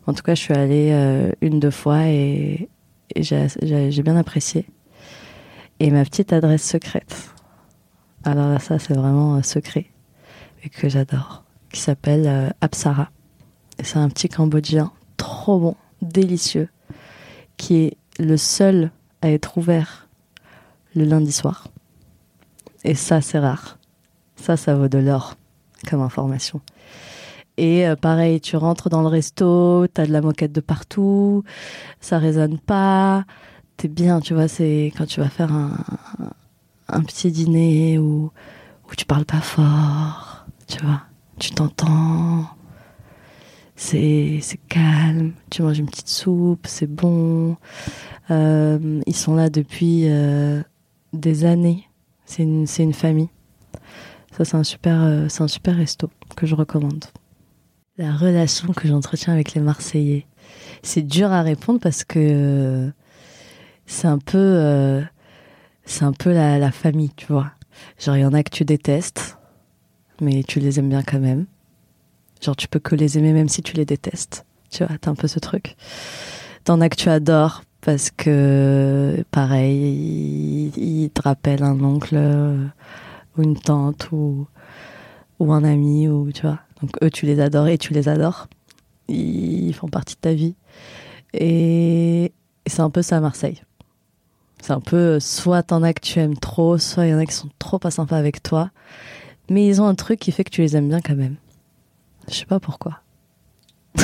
en 0.08 0.14
tout 0.14 0.24
cas 0.24 0.34
je 0.34 0.42
suis 0.42 0.54
allée 0.54 0.90
euh, 0.92 1.32
une 1.42 1.60
deux 1.60 1.72
fois 1.72 2.08
et, 2.08 2.70
j'ai 3.16 4.02
bien 4.04 4.18
apprécié. 4.18 4.66
Et 5.80 5.92
ma 5.92 6.04
petite 6.04 6.34
adresse 6.34 6.64
secrète. 6.64 7.30
Alors 8.24 8.50
là 8.50 8.60
ça 8.60 8.80
c'est 8.80 8.96
vraiment 8.96 9.44
secret 9.44 9.86
et 10.64 10.70
que 10.70 10.90
j'adore, 10.90 11.45
qui 11.76 11.82
s'appelle 11.82 12.26
euh, 12.26 12.50
Apsara. 12.62 13.10
C'est 13.84 13.98
un 13.98 14.08
petit 14.08 14.30
Cambodgien 14.30 14.92
trop 15.18 15.60
bon, 15.60 15.76
délicieux, 16.02 16.70
qui 17.58 17.76
est 17.76 17.98
le 18.18 18.38
seul 18.38 18.92
à 19.22 19.30
être 19.30 19.58
ouvert 19.58 20.08
le 20.96 21.04
lundi 21.04 21.34
soir. 21.34 21.68
Et 22.86 22.96
ça 22.96 23.20
c'est 23.20 23.40
rare. 23.40 23.78
Ça 24.38 24.56
ça 24.56 24.74
vaut 24.76 24.88
de 24.88 24.98
l'or 24.98 25.36
comme 25.90 26.02
information. 26.02 26.62
Et 27.58 27.86
euh, 27.88 27.98
pareil, 27.98 28.40
tu 28.40 28.56
rentres 28.56 28.90
dans 28.90 29.02
le 29.02 29.08
resto, 29.08 29.86
t'as 29.88 30.06
de 30.06 30.14
la 30.14 30.22
moquette 30.22 30.54
de 30.54 30.62
partout, 30.62 31.44
ça 32.00 32.20
résonne 32.20 32.58
pas, 32.58 33.26
t'es 33.76 33.90
bien, 33.90 34.22
tu 34.22 34.34
vois, 34.34 34.48
c'est 34.48 34.94
quand 34.98 35.06
tu 35.06 35.20
vas 35.20 35.30
faire 35.30 35.52
un, 35.52 35.72
un 36.88 37.02
petit 37.02 37.32
dîner 37.32 37.98
où, 37.98 38.32
où 38.90 38.96
tu 38.96 39.06
parles 39.06 39.26
pas 39.26 39.42
fort, 39.42 40.46
tu 40.68 40.80
vois, 40.84 41.02
tu 41.40 41.52
t'entends, 41.52 42.46
c'est 43.76 44.42
calme, 44.70 45.34
tu 45.50 45.62
manges 45.62 45.80
une 45.80 45.88
petite 45.88 46.08
soupe, 46.08 46.66
c'est 46.68 46.88
bon. 46.88 47.58
Euh, 48.32 49.02
ils 49.06 49.16
sont 49.16 49.36
là 49.36 49.50
depuis 49.50 50.04
euh, 50.06 50.62
des 51.14 51.46
années, 51.46 51.84
c'est 52.26 52.44
une, 52.44 52.66
une 52.80 52.94
famille. 52.94 53.30
Ça, 54.38 54.46
c'est 54.46 54.58
un 54.58 54.64
super, 54.64 55.02
euh, 55.02 55.28
un 55.40 55.48
super 55.48 55.76
resto 55.76 56.10
que 56.36 56.46
je 56.46 56.56
recommande. 56.56 57.06
La 57.98 58.14
relation 58.14 58.74
que 58.74 58.88
j'entretiens 58.88 59.34
avec 59.34 59.54
les 59.54 59.62
Marseillais, 59.62 60.26
c'est 60.84 61.02
dur 61.02 61.32
à 61.32 61.42
répondre 61.42 61.80
parce 61.80 62.04
que 62.04 62.92
c'est 63.86 64.08
un 64.08 64.20
peu, 64.20 65.02
un 66.02 66.12
peu 66.12 66.34
la, 66.34 66.60
la, 66.60 66.72
famille, 66.72 67.12
tu 67.16 67.28
vois. 67.28 67.52
Genre, 68.00 68.18
il 68.18 68.22
y 68.22 68.26
en 68.26 68.34
a 68.34 68.44
que 68.44 68.50
tu 68.50 68.66
détestes, 68.66 69.38
mais 70.22 70.44
tu 70.44 70.60
les 70.60 70.80
aimes 70.80 70.90
bien 70.90 71.04
quand 71.04 71.20
même. 71.20 71.46
Genre, 72.42 72.56
tu 72.56 72.68
peux 72.68 72.80
que 72.80 72.96
les 72.96 73.18
aimer 73.18 73.34
même 73.34 73.50
si 73.50 73.62
tu 73.62 73.76
les 73.76 73.86
détestes. 73.86 74.46
Tu 74.70 74.84
vois, 74.84 74.98
t'as 75.00 75.12
un 75.12 75.16
peu 75.16 75.28
ce 75.28 75.40
truc. 75.40 75.76
T'en 76.64 76.82
as 76.82 76.90
que 76.90 76.96
tu 76.96 77.10
adores 77.10 77.64
parce 77.82 78.10
que, 78.10 79.24
pareil, 79.32 80.72
ils 80.76 81.10
te 81.12 81.22
rappellent 81.22 81.64
un 81.64 81.80
oncle 81.82 82.18
ou 83.38 83.44
une 83.44 83.58
tante 83.58 84.12
ou, 84.12 84.48
ou 85.40 85.54
un 85.54 85.64
ami 85.64 86.08
ou 86.08 86.32
tu 86.32 86.42
vois. 86.42 86.60
Donc 86.82 86.92
eux 87.04 87.10
tu 87.10 87.26
les 87.26 87.40
adores 87.40 87.68
et 87.68 87.78
tu 87.78 87.94
les 87.94 88.10
adores. 88.10 88.48
Ils 89.08 89.74
font 89.74 89.88
partie 89.88 90.16
de 90.16 90.22
ta 90.22 90.34
vie. 90.34 90.56
Et, 91.34 92.32
c'est 92.66 92.82
un 92.82 92.90
peu 92.90 93.02
ça 93.02 93.18
à 93.18 93.20
Marseille. 93.20 93.62
C'est 94.62 94.74
un 94.74 94.80
peu 94.80 95.20
soit 95.20 95.62
t'en 95.64 95.84
as 95.84 95.94
que 95.94 96.02
tu 96.02 96.20
aimes 96.20 96.38
trop, 96.38 96.78
soit 96.78 97.06
il 97.06 97.12
y 97.12 97.14
en 97.14 97.20
a 97.20 97.26
qui 97.26 97.34
sont 97.34 97.50
trop 97.60 97.78
pas 97.78 97.92
sympas 97.92 98.18
avec 98.18 98.42
toi. 98.42 98.72
Mais 99.50 99.68
ils 99.68 99.82
ont 99.82 99.86
un 99.86 99.96
truc 99.96 100.20
qui 100.20 100.32
fait 100.32 100.44
que 100.44 100.50
tu 100.50 100.62
les 100.62 100.76
aimes 100.76 100.90
bien 100.90 101.02
quand 101.02 101.16
même. 101.16 101.36
Je 102.28 102.36
sais 102.36 102.46
pas 102.46 102.60
pourquoi. 102.60 103.00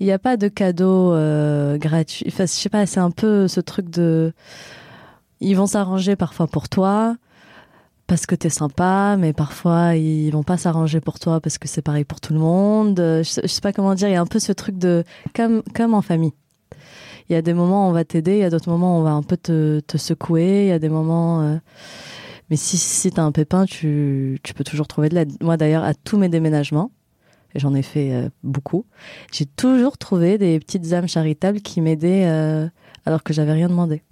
il 0.00 0.06
n'y 0.06 0.12
a 0.12 0.18
pas 0.18 0.36
de 0.36 0.48
cadeau 0.48 1.12
euh, 1.12 1.78
gratuit. 1.78 2.24
Enfin, 2.28 2.44
je 2.44 2.52
sais 2.52 2.68
pas, 2.68 2.86
c'est 2.86 3.00
un 3.00 3.10
peu 3.10 3.48
ce 3.48 3.60
truc 3.60 3.90
de. 3.90 4.32
Ils 5.40 5.54
vont 5.54 5.66
s'arranger 5.66 6.16
parfois 6.16 6.46
pour 6.46 6.68
toi 6.68 7.16
parce 8.06 8.24
que 8.24 8.34
t'es 8.34 8.48
sympa, 8.50 9.16
mais 9.18 9.32
parfois 9.32 9.96
ils 9.96 10.30
vont 10.30 10.44
pas 10.44 10.56
s'arranger 10.56 11.00
pour 11.00 11.18
toi 11.18 11.40
parce 11.40 11.58
que 11.58 11.68
c'est 11.68 11.82
pareil 11.82 12.04
pour 12.04 12.20
tout 12.20 12.32
le 12.32 12.38
monde. 12.38 12.96
Je 12.98 13.22
sais, 13.24 13.46
sais 13.46 13.60
pas 13.60 13.72
comment 13.72 13.94
dire, 13.94 14.08
il 14.08 14.12
y 14.12 14.16
a 14.16 14.20
un 14.20 14.26
peu 14.26 14.38
ce 14.38 14.52
truc 14.52 14.78
de 14.78 15.04
comme 15.34 15.62
comme 15.74 15.92
en 15.92 16.02
famille. 16.02 16.32
Il 17.28 17.32
y 17.32 17.36
a 17.36 17.42
des 17.42 17.54
moments 17.54 17.86
où 17.86 17.90
on 17.90 17.92
va 17.92 18.04
t'aider, 18.04 18.34
il 18.34 18.38
y 18.38 18.44
a 18.44 18.50
d'autres 18.50 18.70
moments 18.70 18.96
où 18.96 19.00
on 19.00 19.02
va 19.02 19.10
un 19.10 19.22
peu 19.22 19.36
te, 19.36 19.80
te 19.80 19.98
secouer, 19.98 20.66
il 20.66 20.68
y 20.68 20.72
a 20.72 20.78
des 20.78 20.88
moments. 20.88 21.42
Euh, 21.42 21.56
mais 22.50 22.56
si 22.56 22.76
si 22.76 23.10
t'as 23.10 23.22
un 23.22 23.32
pépin, 23.32 23.64
tu 23.64 24.38
peux 24.54 24.64
toujours 24.64 24.86
trouver 24.86 25.08
de 25.08 25.14
l'aide. 25.14 25.32
Moi 25.42 25.56
d'ailleurs 25.56 25.84
à 25.84 25.94
tous 25.94 26.18
mes 26.18 26.28
déménagements, 26.28 26.90
et 27.54 27.58
j'en 27.58 27.74
ai 27.74 27.82
fait 27.82 28.12
euh, 28.12 28.28
beaucoup, 28.42 28.84
j'ai 29.32 29.46
toujours 29.46 29.96
trouvé 29.96 30.36
des 30.36 30.58
petites 30.60 30.92
âmes 30.92 31.08
charitables 31.08 31.60
qui 31.60 31.80
m'aidaient 31.80 32.26
euh, 32.26 32.68
alors 33.06 33.22
que 33.22 33.32
j'avais 33.32 33.52
rien 33.52 33.68
demandé 33.68 34.02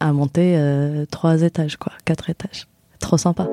à 0.00 0.12
monter 0.12 0.56
euh, 0.56 1.06
trois 1.06 1.42
étages, 1.42 1.76
quoi, 1.76 1.92
quatre 2.04 2.30
étages. 2.30 2.66
Trop 3.00 3.16
sympa. 3.16 3.48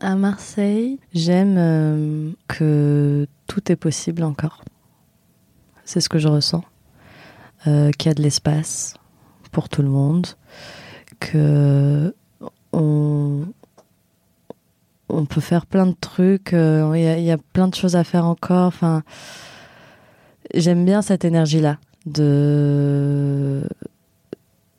À 0.00 0.14
Marseille, 0.14 0.98
j'aime 1.12 2.34
que 2.46 3.26
tout 3.46 3.72
est 3.72 3.76
possible 3.76 4.22
encore. 4.22 4.62
C'est 5.84 6.00
ce 6.00 6.08
que 6.08 6.18
je 6.18 6.28
ressens. 6.28 6.62
Euh, 7.66 7.90
qu'il 7.90 8.10
y 8.10 8.12
a 8.12 8.14
de 8.14 8.22
l'espace 8.22 8.94
pour 9.50 9.68
tout 9.68 9.82
le 9.82 9.88
monde, 9.88 10.26
que 11.18 12.14
on, 12.72 13.46
on 15.08 15.24
peut 15.24 15.40
faire 15.40 15.66
plein 15.66 15.86
de 15.86 15.96
trucs, 15.98 16.52
il 16.52 17.22
y, 17.22 17.30
a 17.30 17.38
plein 17.38 17.66
de 17.66 17.74
choses 17.74 17.96
à 17.96 18.04
faire 18.04 18.26
encore. 18.26 18.66
Enfin, 18.66 19.02
j'aime 20.54 20.84
bien 20.84 21.02
cette 21.02 21.24
énergie-là 21.24 21.78
de 22.06 23.64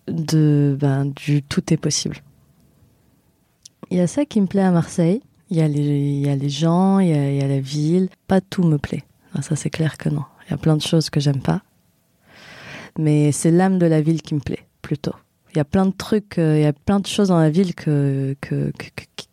de 0.07 0.77
ben 0.79 1.05
du 1.05 1.43
tout 1.43 1.73
est 1.73 1.77
possible. 1.77 2.17
Il 3.91 3.97
y 3.97 4.01
a 4.01 4.07
ça 4.07 4.25
qui 4.25 4.39
me 4.39 4.47
plaît 4.47 4.61
à 4.61 4.71
Marseille. 4.71 5.21
Il 5.49 5.57
y 5.57 5.61
a 5.61 5.67
les 5.67 5.81
il 5.81 6.25
y 6.25 6.29
a 6.29 6.35
les 6.35 6.49
gens, 6.49 6.99
il 6.99 7.09
y 7.09 7.41
a, 7.41 7.47
la 7.47 7.59
ville. 7.59 8.09
Pas 8.27 8.41
tout 8.41 8.63
me 8.63 8.77
plaît. 8.77 9.03
Ça 9.41 9.55
c'est 9.55 9.69
clair 9.69 9.97
que 9.97 10.09
non. 10.09 10.23
Il 10.47 10.51
y 10.51 10.53
a 10.53 10.57
plein 10.57 10.77
de 10.77 10.81
choses 10.81 11.09
que 11.09 11.19
j'aime 11.19 11.41
pas. 11.41 11.61
Mais 12.97 13.31
c'est 13.31 13.51
l'âme 13.51 13.77
de 13.77 13.85
la 13.85 14.01
ville 14.01 14.21
qui 14.21 14.33
me 14.35 14.39
plaît 14.39 14.67
plutôt. 14.81 15.13
Il 15.53 15.57
y 15.57 15.61
a 15.61 15.65
plein 15.65 15.85
de 15.85 15.93
trucs, 15.93 16.37
euh, 16.37 16.57
il 16.57 16.63
y 16.63 16.65
a 16.65 16.73
plein 16.73 16.99
de 16.99 17.07
choses 17.07 17.29
dans 17.29 17.39
la 17.39 17.49
ville 17.49 17.73
que, 17.73 18.35
que, 18.41 18.71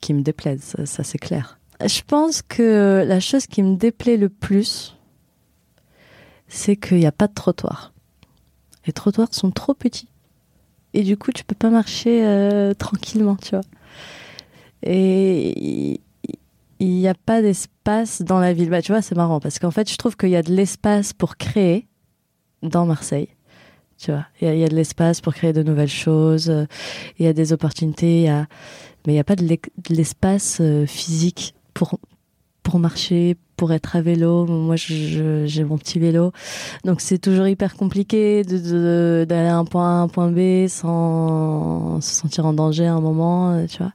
qui 0.01 0.15
me 0.15 0.23
déplaisent. 0.23 0.77
Ça, 0.85 1.03
c'est 1.03 1.19
clair. 1.19 1.59
Je 1.85 2.01
pense 2.07 2.43
que 2.43 3.05
la 3.07 3.21
chose 3.21 3.47
qui 3.47 3.63
me 3.63 3.77
déplaît 3.77 4.17
le 4.17 4.29
plus, 4.29 4.97
c'est 6.49 6.77
qu'il 6.77 6.99
n'y 6.99 7.07
a 7.07 7.13
pas 7.13 7.27
de 7.27 7.35
trottoir. 7.35 7.93
Les 8.87 8.93
trottoirs 8.93 9.29
sont 9.33 9.51
trop 9.51 9.75
petits. 9.75 10.09
Et 10.93 11.03
du 11.03 11.17
coup, 11.17 11.33
tu 11.33 11.45
peux 11.45 11.57
pas 11.57 11.71
marcher 11.71 12.25
euh, 12.25 12.73
tranquillement, 12.75 13.37
tu 13.37 13.51
vois. 13.51 13.65
Et 14.83 16.01
il 16.79 16.89
n'y 16.89 17.09
a 17.09 17.15
pas 17.15 17.43
d'espace 17.43 18.23
dans 18.23 18.39
la 18.39 18.53
ville. 18.53 18.71
Bah, 18.71 18.83
tu 18.83 18.93
vois, 18.93 19.03
c'est 19.03 19.17
marrant 19.17 19.41
parce 19.41 19.59
qu'en 19.59 19.71
fait, 19.71 19.91
je 19.91 19.97
trouve 19.97 20.17
qu'il 20.17 20.31
y 20.31 20.37
a 20.37 20.43
de 20.43 20.53
l'espace 20.53 21.13
pour 21.13 21.37
créer 21.37 21.89
dans 22.63 22.87
Marseille. 22.87 23.29
Tu 23.99 24.11
vois, 24.11 24.27
il 24.41 24.57
y, 24.57 24.65
a 24.65 24.69
de 24.69 24.75
l'espace 24.75 25.21
pour 25.21 25.35
créer 25.35 25.53
de 25.53 25.63
nouvelles 25.63 25.89
choses. 25.89 26.53
Il 27.19 27.25
y 27.25 27.29
a 27.29 27.33
des 27.33 27.53
opportunités, 27.53 28.27
mais 29.07 29.13
il 29.13 29.15
n'y 29.15 29.21
a 29.21 29.25
pas 29.25 29.37
de 29.37 29.47
l'espace 29.91 30.59
euh, 30.61 30.87
physique 30.87 31.55
pour 31.75 31.99
pour 32.65 32.79
marcher, 32.79 33.37
pour 33.57 33.73
être 33.73 33.95
à 33.95 34.01
vélo. 34.01 34.47
Moi, 34.47 34.77
j'ai 34.77 35.65
mon 35.65 35.79
petit 35.79 35.99
vélo, 36.01 36.33
donc 36.85 37.01
c'est 37.01 37.19
toujours 37.19 37.47
hyper 37.47 37.77
compliqué 37.77 38.43
d'aller 38.43 39.27
de, 39.27 39.35
un 39.35 39.65
point 39.65 39.99
A 39.99 40.01
à 40.01 40.03
un 40.03 40.09
point 40.09 40.31
B 40.31 40.67
sans 40.67 42.01
se 42.01 42.15
sentir 42.15 42.47
en 42.47 42.55
danger 42.55 42.87
à 42.87 42.95
un 42.95 43.01
moment, 43.01 43.53
euh, 43.53 43.67
tu 43.67 43.79
vois, 43.79 43.93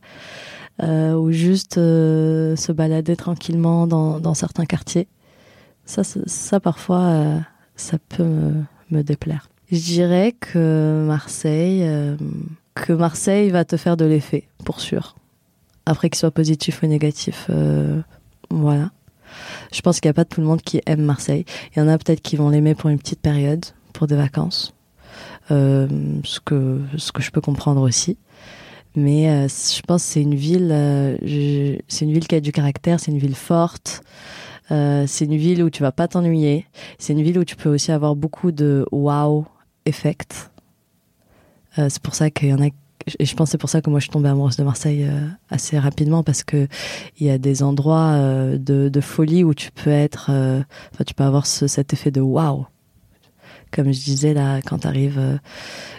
euh, 0.81 1.13
ou 1.13 1.31
juste 1.31 1.77
euh, 1.77 2.55
se 2.55 2.71
balader 2.71 3.17
tranquillement 3.17 3.85
dans, 3.85 4.19
dans, 4.19 4.33
certains 4.33 4.65
quartiers. 4.65 5.07
Ça, 5.85 6.03
ça 6.03 6.59
parfois, 6.61 7.01
euh, 7.01 7.39
ça 7.75 7.97
peut 7.97 8.53
me, 8.89 9.03
déplaire. 9.03 9.48
Je 9.71 9.77
dirais 9.77 10.33
que 10.39 11.03
Marseille, 11.05 11.87
que 12.73 12.93
Marseille 12.93 13.49
va 13.51 13.65
te 13.65 13.77
faire 13.77 13.97
de 13.97 14.05
l'effet, 14.05 14.47
pour 14.65 14.79
sûr. 14.79 15.15
Après 15.85 16.09
qu'il 16.09 16.17
soit 16.17 16.31
positif 16.31 16.81
ou 16.81 16.87
négatif, 16.87 17.49
voilà. 18.49 18.91
Je 19.71 19.81
pense 19.81 19.99
qu'il 19.99 20.07
n'y 20.09 20.11
a 20.11 20.15
pas 20.15 20.25
tout 20.25 20.41
le 20.41 20.47
monde 20.47 20.61
qui 20.61 20.81
aime 20.85 21.01
Marseille. 21.01 21.45
Il 21.75 21.79
y 21.79 21.81
en 21.81 21.87
a 21.87 21.97
peut-être 21.97 22.21
qui 22.21 22.35
vont 22.35 22.49
l'aimer 22.49 22.75
pour 22.75 22.89
une 22.89 22.97
petite 22.97 23.21
période, 23.21 23.65
pour 23.93 24.07
des 24.07 24.15
vacances. 24.15 24.73
Euh, 25.51 25.87
ce, 26.23 26.39
que, 26.39 26.79
je 26.93 27.31
peux 27.31 27.41
comprendre 27.41 27.81
aussi. 27.81 28.17
Mais 28.95 29.29
euh, 29.29 29.47
je 29.47 29.81
pense 29.81 30.03
que 30.03 30.09
c'est 30.09 30.21
une 30.21 30.35
ville, 30.35 30.69
euh, 30.71 31.17
c'est 31.87 32.05
une 32.05 32.11
ville 32.11 32.27
qui 32.27 32.35
a 32.35 32.39
du 32.39 32.51
caractère, 32.51 32.99
c'est 32.99 33.11
une 33.11 33.19
ville 33.19 33.35
forte. 33.35 34.01
Euh, 34.71 35.05
c'est 35.07 35.25
une 35.25 35.37
ville 35.37 35.63
où 35.63 35.69
tu 35.69 35.81
vas 35.81 35.91
pas 35.91 36.07
t'ennuyer. 36.07 36.65
C'est 36.97 37.13
une 37.13 37.21
ville 37.21 37.39
où 37.39 37.43
tu 37.43 37.55
peux 37.55 37.69
aussi 37.69 37.91
avoir 37.91 38.15
beaucoup 38.15 38.51
de 38.51 38.85
wow 38.91 39.45
effect. 39.89 40.51
Euh, 41.77 41.87
c'est 41.89 42.01
pour 42.01 42.15
ça 42.15 42.29
qu'il 42.29 42.49
y 42.49 42.53
en 42.53 42.61
a. 42.61 42.67
Et 43.17 43.25
je 43.25 43.35
pense 43.35 43.49
c'est 43.49 43.57
pour 43.57 43.69
ça 43.69 43.81
que 43.81 43.89
moi 43.89 43.99
je 43.99 44.03
suis 44.03 44.11
tombée 44.11 44.29
amoureuse 44.29 44.57
de 44.57 44.63
Marseille 44.63 45.05
euh, 45.05 45.27
assez 45.49 45.79
rapidement 45.79 46.21
parce 46.21 46.43
que 46.43 46.67
il 47.17 47.25
y 47.25 47.29
a 47.29 47.37
des 47.37 47.63
endroits 47.63 48.11
euh, 48.11 48.57
de, 48.57 49.01
folie 49.01 49.43
où 49.43 49.53
tu 49.53 49.71
peux 49.71 49.89
être, 49.89 50.29
enfin 50.29 51.03
tu 51.05 51.13
peux 51.13 51.23
avoir 51.23 51.47
ce- 51.47 51.67
cet 51.67 51.93
effet 51.93 52.11
de 52.11 52.21
wow. 52.21 52.67
Comme 53.71 53.91
je 53.91 54.03
disais 54.03 54.33
là, 54.33 54.61
quand 54.61 54.79
t'arrives, 54.79 55.39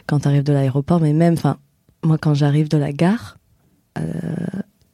quand 0.07 0.21
t'arrives 0.21 0.43
de 0.43 0.53
l'aéroport, 0.53 1.01
mais 1.01 1.13
même, 1.13 1.35
enfin, 1.35 1.57
moi 2.05 2.19
quand 2.19 2.35
j'arrive 2.35 2.69
de 2.69 2.77
la 2.77 2.93
gare, 2.93 3.39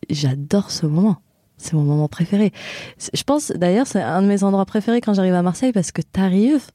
j'adore 0.09 0.71
ce 0.71 0.87
moment. 0.87 1.17
C'est 1.59 1.73
mon 1.73 1.83
moment 1.83 2.09
préféré. 2.09 2.53
Je 3.13 3.23
pense 3.25 3.51
d'ailleurs 3.51 3.87
c'est 3.87 4.03
un 4.03 4.23
de 4.23 4.29
mes 4.29 4.45
endroits 4.45 4.67
préférés 4.67 5.01
quand 5.01 5.15
j'arrive 5.15 5.35
à 5.35 5.43
Marseille 5.43 5.73
parce 5.73 5.91
que 5.91 6.03
t'arrives 6.03 6.67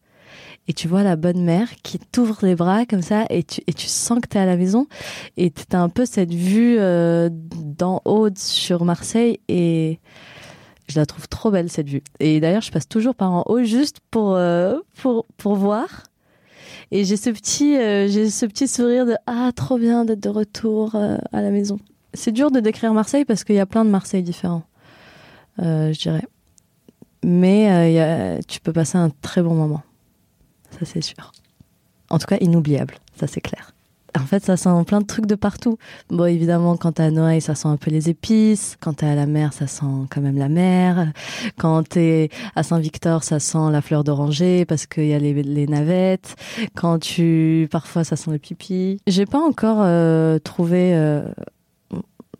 et 0.67 0.73
tu 0.73 0.87
vois 0.87 1.03
la 1.03 1.15
bonne 1.15 1.43
mère 1.43 1.69
qui 1.83 1.99
t'ouvre 1.99 2.39
les 2.43 2.55
bras 2.55 2.85
comme 2.85 3.01
ça 3.01 3.25
et 3.29 3.43
tu, 3.43 3.61
et 3.65 3.73
tu 3.73 3.87
sens 3.87 4.19
que 4.19 4.27
t'es 4.27 4.39
à 4.39 4.45
la 4.45 4.57
maison 4.57 4.87
et 5.37 5.49
t'as 5.51 5.79
un 5.79 5.89
peu 5.89 6.05
cette 6.05 6.33
vue 6.33 6.77
euh, 6.79 7.29
d'en 7.31 8.01
haut 8.05 8.29
sur 8.35 8.85
Marseille 8.85 9.39
et 9.47 9.99
je 10.87 10.99
la 10.99 11.05
trouve 11.05 11.27
trop 11.27 11.51
belle 11.51 11.69
cette 11.69 11.89
vue. 11.89 12.03
Et 12.19 12.39
d'ailleurs 12.39 12.61
je 12.61 12.71
passe 12.71 12.87
toujours 12.87 13.15
par 13.15 13.31
en 13.31 13.43
haut 13.47 13.63
juste 13.63 13.97
pour, 14.11 14.35
euh, 14.35 14.77
pour, 15.01 15.25
pour 15.37 15.55
voir. 15.55 16.03
Et 16.91 17.05
j'ai 17.05 17.17
ce 17.17 17.29
petit, 17.29 17.75
euh, 17.77 18.29
ce 18.29 18.45
petit 18.45 18.67
sourire 18.67 19.05
de 19.05 19.15
ah 19.25 19.51
trop 19.55 19.77
bien 19.77 20.05
d'être 20.05 20.19
de 20.19 20.29
retour 20.29 20.95
à 20.95 21.41
la 21.41 21.49
maison. 21.49 21.79
C'est 22.13 22.31
dur 22.31 22.51
de 22.51 22.59
décrire 22.59 22.93
Marseille 22.93 23.25
parce 23.25 23.43
qu'il 23.43 23.55
y 23.55 23.59
a 23.59 23.65
plein 23.65 23.85
de 23.85 23.89
Marseille 23.89 24.23
différents, 24.23 24.63
je 25.57 25.97
dirais. 25.97 26.25
Mais 27.23 28.39
tu 28.47 28.59
peux 28.59 28.73
passer 28.73 28.97
un 28.97 29.09
très 29.21 29.41
bon 29.41 29.55
moment, 29.55 29.81
ça 30.71 30.85
c'est 30.85 31.01
sûr. 31.01 31.31
En 32.09 32.19
tout 32.19 32.27
cas 32.27 32.37
inoubliable, 32.41 32.95
ça 33.17 33.27
c'est 33.27 33.41
clair. 33.41 33.73
En 34.19 34.25
fait, 34.25 34.43
ça 34.43 34.57
sent 34.57 34.69
plein 34.85 34.99
de 34.99 35.05
trucs 35.05 35.25
de 35.25 35.35
partout. 35.35 35.77
Bon, 36.09 36.25
évidemment, 36.25 36.75
quand 36.75 36.93
t'es 36.93 37.03
à 37.03 37.11
Noailles, 37.11 37.41
ça 37.41 37.55
sent 37.55 37.69
un 37.69 37.77
peu 37.77 37.91
les 37.91 38.09
épices. 38.09 38.77
Quand 38.81 38.93
t'es 38.95 39.05
à 39.05 39.15
la 39.15 39.25
mer, 39.25 39.53
ça 39.53 39.67
sent 39.67 39.85
quand 40.09 40.19
même 40.19 40.37
la 40.37 40.49
mer. 40.49 41.13
Quand 41.57 41.87
t'es 41.87 42.29
à 42.55 42.63
Saint-Victor, 42.63 43.23
ça 43.23 43.39
sent 43.39 43.71
la 43.71 43.81
fleur 43.81 44.03
d'oranger 44.03 44.65
parce 44.65 44.85
qu'il 44.85 45.07
y 45.07 45.13
a 45.13 45.19
les, 45.19 45.33
les 45.43 45.65
navettes. 45.65 46.35
Quand 46.75 46.99
tu, 46.99 47.69
parfois, 47.71 48.03
ça 48.03 48.17
sent 48.17 48.31
le 48.31 48.37
pipi. 48.37 48.99
J'ai 49.07 49.25
pas 49.25 49.39
encore 49.39 49.79
euh, 49.81 50.39
trouvé 50.39 50.93
euh, 50.93 51.23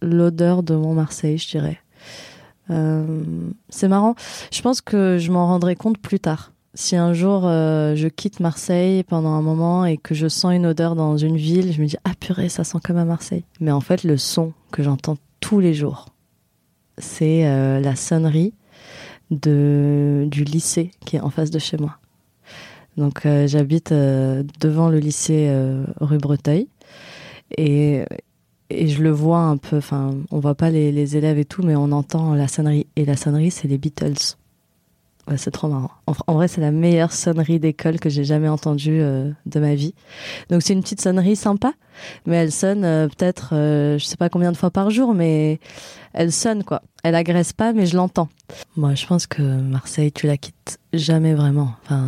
l'odeur 0.02 0.64
de 0.64 0.76
mon 0.76 0.94
Marseille, 0.94 1.38
je 1.38 1.50
dirais. 1.50 1.80
Euh, 2.70 3.24
c'est 3.70 3.88
marrant. 3.88 4.16
Je 4.52 4.62
pense 4.62 4.82
que 4.82 5.18
je 5.20 5.32
m'en 5.32 5.48
rendrai 5.48 5.76
compte 5.76 5.98
plus 5.98 6.20
tard. 6.20 6.52
Si 6.74 6.96
un 6.96 7.14
jour 7.14 7.42
euh, 7.46 7.96
je 7.96 8.08
quitte 8.08 8.40
Marseille 8.40 9.04
pendant 9.04 9.32
un 9.32 9.42
moment 9.42 9.86
et 9.86 9.98
que 9.98 10.16
je 10.16 10.28
sens 10.28 10.54
une 10.54 10.66
odeur 10.66 10.96
dans 10.96 11.18
une 11.18 11.36
ville, 11.36 11.74
je 11.74 11.82
me 11.82 11.88
dis 11.88 11.98
ah 12.06 12.12
purée, 12.20 12.48
ça 12.48 12.64
sent 12.64 12.78
comme 12.84 12.98
à 12.98 13.06
Marseille. 13.06 13.44
Mais 13.60 13.72
en 13.72 13.82
fait, 13.82 14.04
le 14.04 14.18
son 14.18 14.54
que 14.72 14.82
j'entends 14.82 15.18
tous 15.42 15.60
les 15.60 15.74
jours, 15.74 16.06
c'est 16.98 17.46
euh, 17.46 17.80
la 17.82 17.96
sonnerie 17.96 18.54
de 19.32 20.28
du 20.30 20.44
lycée 20.44 20.92
qui 21.06 21.18
est 21.18 21.22
en 21.22 21.30
face 21.30 21.52
de 21.52 21.60
chez 21.60 21.78
moi. 21.78 21.98
Donc 22.98 23.26
euh, 23.26 23.48
j'habite 23.48 23.92
euh, 23.92 24.44
devant 24.60 24.90
le 24.90 25.00
lycée 25.00 25.48
euh, 25.50 25.86
rue 26.00 26.18
Breteuil 26.18 26.68
et 27.58 28.04
et 28.70 28.88
je 28.88 29.04
le 29.04 29.12
vois 29.12 29.40
un 29.40 29.58
peu. 29.58 29.78
Enfin, 29.78 30.12
on 30.32 30.40
voit 30.40 30.56
pas 30.56 30.70
les, 30.70 30.94
les 30.94 31.18
élèves 31.18 31.38
et 31.38 31.44
tout, 31.44 31.62
mais 31.62 31.76
on 31.76 31.92
entend 31.92 32.34
la 32.36 32.48
sonnerie. 32.48 32.88
Et 32.96 33.04
la 33.04 33.18
sonnerie, 33.18 33.52
c'est 33.52 33.68
les 33.68 33.78
Beatles. 33.78 34.38
C'est 35.38 35.52
trop 35.52 35.68
marrant. 35.68 35.92
En, 36.28 36.34
vrai, 36.34 36.48
c'est 36.48 36.62
la 36.62 36.72
meilleure 36.72 37.14
sonnerie 37.14 37.60
d'école 37.60 38.00
que 38.00 38.10
j'ai 38.10 38.24
jamais 38.24 38.50
entendue 38.50 39.00
euh, 39.02 39.32
de 39.46 39.60
ma 39.60 39.76
vie. 39.76 39.94
Donc 40.50 40.62
c'est 40.62 40.74
une 40.74 40.82
petite 40.82 41.02
sonnerie 41.02 41.36
sympa, 41.36 41.74
mais 42.26 42.38
elle 42.38 42.52
sonne 42.52 42.84
euh, 42.84 43.08
peut-être, 43.08 43.52
euh, 43.54 43.98
je 43.98 44.06
sais 44.06 44.18
pas 44.18 44.30
combien 44.30 44.52
de 44.52 44.58
fois 44.58 44.72
par 44.72 44.90
jour, 44.90 45.14
mais 45.14 45.60
elle 46.14 46.32
sonne 46.32 46.64
quoi. 46.64 46.82
Elle 47.04 47.16
agresse 47.16 47.54
pas, 47.54 47.72
mais 47.72 47.86
je 47.86 47.96
l'entends. 47.96 48.30
Moi, 48.76 48.96
je 48.96 49.06
pense 49.06 49.28
que 49.28 49.42
Marseille, 49.42 50.12
tu 50.12 50.28
la 50.28 50.38
quittes 50.38 50.80
jamais 50.92 51.34
vraiment. 51.34 51.74
Enfin, 51.84 52.08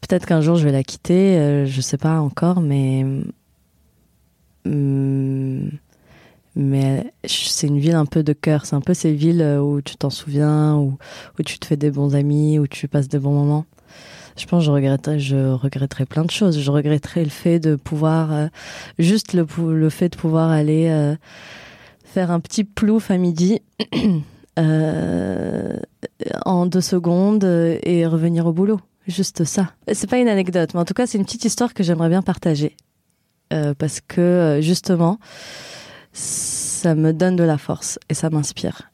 peut-être 0.00 0.26
qu'un 0.26 0.40
jour 0.40 0.56
je 0.56 0.64
vais 0.64 0.72
la 0.72 0.82
quitter, 0.82 1.36
euh, 1.36 1.66
je 1.66 1.80
sais 1.80 1.98
pas 1.98 2.20
encore, 2.20 2.60
mais 2.60 3.04
Hum, 4.66 5.70
mais 6.56 7.12
c'est 7.24 7.68
une 7.68 7.78
ville 7.78 7.94
un 7.94 8.06
peu 8.06 8.22
de 8.22 8.32
cœur. 8.32 8.66
C'est 8.66 8.74
un 8.74 8.80
peu 8.80 8.94
ces 8.94 9.12
villes 9.12 9.42
où 9.62 9.80
tu 9.82 9.96
t'en 9.96 10.10
souviens, 10.10 10.74
où, 10.74 10.98
où 11.38 11.42
tu 11.42 11.58
te 11.58 11.66
fais 11.66 11.76
des 11.76 11.90
bons 11.90 12.14
amis, 12.14 12.58
où 12.58 12.66
tu 12.66 12.88
passes 12.88 13.08
des 13.08 13.18
bons 13.18 13.32
moments. 13.32 13.66
Je 14.36 14.44
pense 14.46 14.62
que 14.62 14.66
je 14.66 14.70
regretterais, 14.70 15.18
je 15.18 15.52
regretterais 15.52 16.04
plein 16.06 16.24
de 16.24 16.30
choses. 16.30 16.58
Je 16.58 16.70
regretterais 16.70 17.24
le 17.24 17.30
fait 17.30 17.58
de 17.58 17.76
pouvoir, 17.76 18.32
euh, 18.32 18.46
juste 18.98 19.32
le, 19.32 19.46
le 19.72 19.90
fait 19.90 20.10
de 20.10 20.16
pouvoir 20.16 20.50
aller 20.50 20.88
euh, 20.88 21.14
faire 22.04 22.30
un 22.30 22.40
petit 22.40 22.64
plouf 22.64 23.10
à 23.10 23.16
midi 23.16 23.60
euh, 24.58 25.76
en 26.44 26.66
deux 26.66 26.80
secondes 26.80 27.44
euh, 27.44 27.78
et 27.82 28.06
revenir 28.06 28.46
au 28.46 28.52
boulot. 28.52 28.80
Juste 29.06 29.44
ça. 29.44 29.70
C'est 29.92 30.08
pas 30.08 30.18
une 30.18 30.28
anecdote, 30.28 30.70
mais 30.74 30.80
en 30.80 30.84
tout 30.84 30.94
cas, 30.94 31.06
c'est 31.06 31.18
une 31.18 31.24
petite 31.24 31.44
histoire 31.44 31.74
que 31.74 31.82
j'aimerais 31.82 32.08
bien 32.08 32.22
partager. 32.22 32.76
Euh, 33.52 33.74
parce 33.74 34.00
que 34.00 34.20
euh, 34.20 34.60
justement, 34.60 35.18
ça 36.76 36.94
me 36.94 37.12
donne 37.12 37.36
de 37.36 37.44
la 37.44 37.58
force 37.58 37.98
et 38.08 38.14
ça 38.14 38.30
m'inspire. 38.30 38.90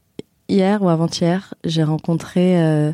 Hier 0.49 0.83
ou 0.83 0.89
avant-hier, 0.89 1.55
j'ai 1.65 1.83
rencontré 1.83 2.63
euh, 2.63 2.93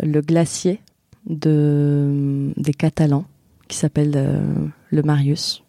le 0.00 0.20
glacier 0.20 0.80
de, 1.26 2.52
des 2.56 2.74
Catalans 2.74 3.24
qui 3.68 3.76
s'appelle 3.76 4.12
euh, 4.16 4.40
le 4.90 5.02
Marius. 5.02 5.62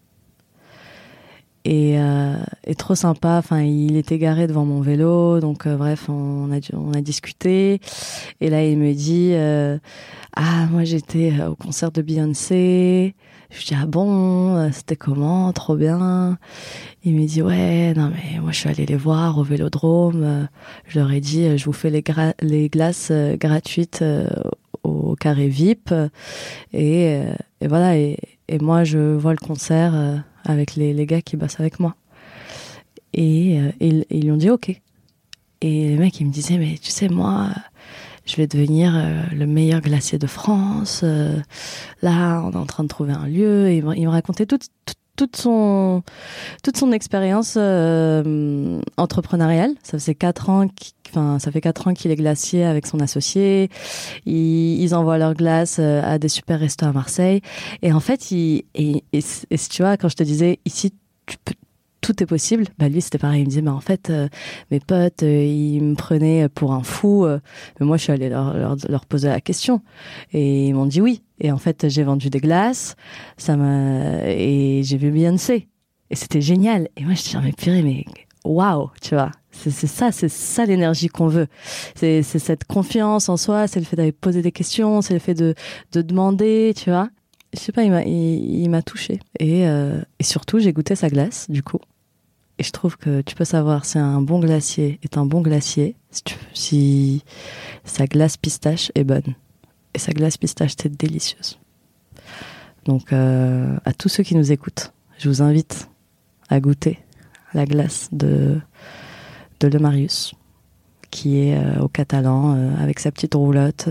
Et, 1.66 2.00
euh, 2.00 2.36
trop 2.78 2.96
sympa. 2.96 3.38
Enfin, 3.38 3.62
il 3.62 3.98
était 3.98 4.18
garé 4.18 4.48
devant 4.48 4.66
mon 4.66 4.82
vélo, 4.82 5.40
donc 5.40 5.68
euh, 5.68 5.76
bref, 5.76 6.10
on 6.10 6.50
a, 6.52 7.02
discuté. 7.02 7.80
Et 8.42 8.50
là, 8.50 8.64
il 8.66 8.78
me 8.78 8.94
dit 8.94 9.32
euh, 9.34 9.78
Ah, 10.36 10.68
moi 10.72 10.84
j'étais 10.84 11.34
au 11.44 11.56
concert 11.56 11.92
de 11.92 12.02
Beyoncé. 12.02 13.16
Je 13.52 13.66
dis 13.66 13.74
ah 13.76 13.88
bon, 13.88 14.56
euh, 14.56 14.70
c'était 14.72 14.96
comment, 14.96 15.52
trop 15.54 15.76
bien. 15.76 16.38
Il 17.04 17.16
me 17.16 17.26
dit 17.26 17.42
ouais, 17.42 17.94
non 17.96 18.12
mais 18.14 18.40
moi 18.40 18.52
je 18.52 18.60
suis 18.60 18.70
allée 18.70 18.86
les 18.86 18.96
voir 18.96 19.38
au 19.40 19.44
Vélodrome. 19.44 20.24
Euh, 20.24 20.44
Je 20.86 21.00
leur 21.00 21.12
ai 21.12 21.20
dit 21.20 21.46
euh, 21.46 21.58
je 21.58 21.66
vous 21.66 21.74
fais 21.74 21.90
les, 21.90 22.70
glaces 22.70 23.10
euh, 23.12 23.38
gratuites 23.38 24.02
euh, 24.04 24.30
au 24.84 25.16
carré 25.16 25.48
VIP 25.48 25.92
et, 26.74 27.08
euh, 27.08 27.34
voilà 27.68 27.98
et, 27.98 28.18
moi 28.62 28.84
je 28.84 29.16
vois 29.16 29.32
le 29.32 29.46
concert 29.46 29.94
euh, 29.96 30.18
avec 30.46 30.76
les, 30.76 30.94
les 30.94 31.06
gars 31.06 31.22
qui 31.22 31.38
bossent 31.38 31.60
avec 31.60 31.80
moi. 31.80 31.96
Et, 33.14 33.60
euh, 33.60 33.72
ils, 33.80 34.06
ils 34.10 34.24
lui 34.24 34.32
ont 34.32 34.38
dit 34.38 34.50
ok. 34.50 34.70
Et 35.62 35.90
le 35.90 35.98
mec 35.98 36.20
il 36.20 36.28
me 36.28 36.32
disait 36.32 36.58
mais 36.58 36.78
tu 36.82 36.90
sais 36.90 37.10
moi 37.10 37.50
je 38.30 38.36
vais 38.36 38.46
devenir 38.48 38.96
euh, 38.96 39.24
le 39.34 39.48
meilleur 39.48 39.82
glacier 39.82 40.20
de 40.20 40.28
France. 40.28 41.02
Euh, 41.04 41.40
là, 42.04 42.44
on 42.46 42.52
est 42.52 42.58
en 42.58 42.66
train 42.68 42.84
de 42.84 42.88
trouver 42.88 43.12
un 43.12 43.28
lieu. 43.28 43.70
Et 43.70 43.78
il 43.78 43.86
me, 43.86 43.96
me 43.96 44.08
racontait 44.08 44.46
toute, 45.20 45.36
son, 45.36 46.02
toute 46.64 46.78
son 46.78 46.94
expérience 46.94 47.56
euh, 47.58 48.80
entrepreneuriale. 48.96 49.72
Ça 49.84 50.00
faisait 50.00 50.16
quatre 50.16 50.50
ans 50.50 50.66
Enfin, 51.12 51.40
ça 51.40 51.52
fait 51.52 51.60
quatre 51.60 51.88
ans 51.88 51.96
qu'il 51.96 52.12
est 52.12 52.16
glacier 52.16 52.64
avec 52.64 52.86
son 52.86 53.00
associé. 53.00 53.72
Ils, 54.28 54.94
envoient 54.94 55.18
leurs 55.18 55.34
glaces 55.34 55.78
euh, 55.80 56.04
à 56.04 56.20
des 56.20 56.28
super 56.28 56.60
restos 56.60 56.86
à 56.86 56.92
Marseille. 56.92 57.42
Et 57.82 57.92
en 57.92 58.00
fait, 58.00 58.30
il, 58.30 58.64
et, 58.76 59.04
tu 59.12 59.82
vois, 59.82 59.98
quand 59.98 60.08
je 60.08 60.16
te 60.16 60.22
disais 60.22 60.60
ici, 60.66 60.94
tout 62.02 62.22
est 62.22 62.28
possible. 62.28 62.66
Bah 62.78 62.90
lui 62.90 63.02
c'était 63.02 63.18
pareil, 63.18 63.42
il 63.42 63.46
me 63.46 63.50
disait 63.50 63.64
mais 63.64 63.72
en 63.72 63.80
fait 63.80 64.12
euh, 64.12 64.30
mes 64.70 64.80
potes 64.80 65.24
euh, 65.24 65.44
ils 65.44 65.82
me 65.82 65.96
prenaient 65.96 66.48
pour 66.48 66.74
un 66.74 66.84
fou, 66.84 67.26
mais 67.80 67.86
moi 67.86 67.98
je 67.98 68.04
suis 68.04 68.14
allée 68.14 68.30
leur, 68.30 68.54
leur, 68.56 68.76
leur 68.88 69.06
poser 69.08 69.30
la 69.30 69.42
question 69.42 69.82
et 70.32 70.68
ils 70.68 70.74
m'ont 70.74 70.86
dit 70.86 71.02
oui. 71.02 71.24
Et 71.40 71.52
en 71.52 71.58
fait 71.58 71.88
j'ai 71.90 72.04
vendu 72.04 72.30
des 72.30 72.40
glaces, 72.40 72.96
ça 73.38 73.56
m'a 73.56 74.28
et 74.28 74.82
j'ai 74.84 74.98
vu 74.98 75.12
Beyoncé 75.12 75.68
et 76.10 76.16
c'était 76.16 76.42
génial. 76.42 76.90
Et 76.98 77.04
moi 77.04 77.14
je 77.14 77.24
dis 77.24 77.38
mais 77.44 77.52
purée 77.52 77.82
mais 77.82 78.06
waouh 78.44 78.90
tu 79.02 79.16
vois. 79.16 79.32
C'est 79.52 79.72
ça, 79.72 80.12
c'est 80.12 80.30
ça 80.30 80.66
l'énergie 80.66 81.10
qu'on 81.10 81.28
veut. 81.28 81.48
C'est 81.96 82.22
cette 82.24 82.64
confiance 82.64 83.28
en 83.28 83.36
soi, 83.36 83.68
c'est 83.68 83.80
le 83.80 83.86
fait 83.86 83.98
d'aller 83.98 84.14
poser 84.14 84.42
des 84.42 84.54
questions, 84.54 85.02
c'est 85.02 85.14
le 85.14 85.20
fait 85.20 85.34
de, 85.34 85.54
de 85.92 86.02
demander, 86.02 86.74
tu 86.78 86.92
vois 86.92 87.10
je 87.54 87.60
sais 87.60 87.72
pas, 87.72 87.84
il 87.84 87.92
m'a, 87.92 88.04
il, 88.04 88.84
touché. 88.84 89.20
Et, 89.40 89.68
euh, 89.68 90.02
et 90.20 90.24
surtout, 90.24 90.60
j'ai 90.60 90.74
goûté 90.74 90.96
sa 90.96 91.10
glace, 91.10 91.50
du 91.50 91.64
coup. 91.64 91.80
Et 92.58 92.64
je 92.64 92.72
trouve 92.72 92.98
que 92.98 93.22
tu 93.22 93.36
peux 93.36 93.46
savoir 93.46 93.86
si 93.86 93.98
un 93.98 94.22
bon 94.22 94.40
glacier 94.40 95.00
est 95.02 95.18
un 95.18 95.26
bon 95.26 95.42
glacier 95.42 95.96
si 96.54 97.24
sa 97.86 98.06
glace 98.06 98.36
pistache 98.36 98.92
est 98.96 99.06
bonne. 99.06 99.36
Et 99.94 100.00
sa 100.00 100.12
glace 100.12 100.38
pistache, 100.38 100.74
c'est 100.80 100.96
délicieuse. 100.96 101.60
Donc, 102.86 103.12
euh, 103.14 103.78
à 103.86 103.94
tous 103.94 104.10
ceux 104.10 104.24
qui 104.24 104.36
nous 104.36 104.52
écoutent, 104.52 104.94
je 105.18 105.30
vous 105.30 105.42
invite 105.42 105.90
à 106.50 106.60
goûter 106.60 107.00
la 107.54 107.66
glace 107.66 108.10
de, 108.12 108.60
de 109.60 109.68
Le 109.68 109.80
Marius, 109.80 110.34
qui 111.12 111.40
est 111.40 111.58
euh, 111.58 111.82
au 111.82 111.88
Catalan 111.88 112.56
euh, 112.56 112.72
avec 112.82 113.00
sa 113.00 113.12
petite 113.12 113.34
roulotte 113.34 113.90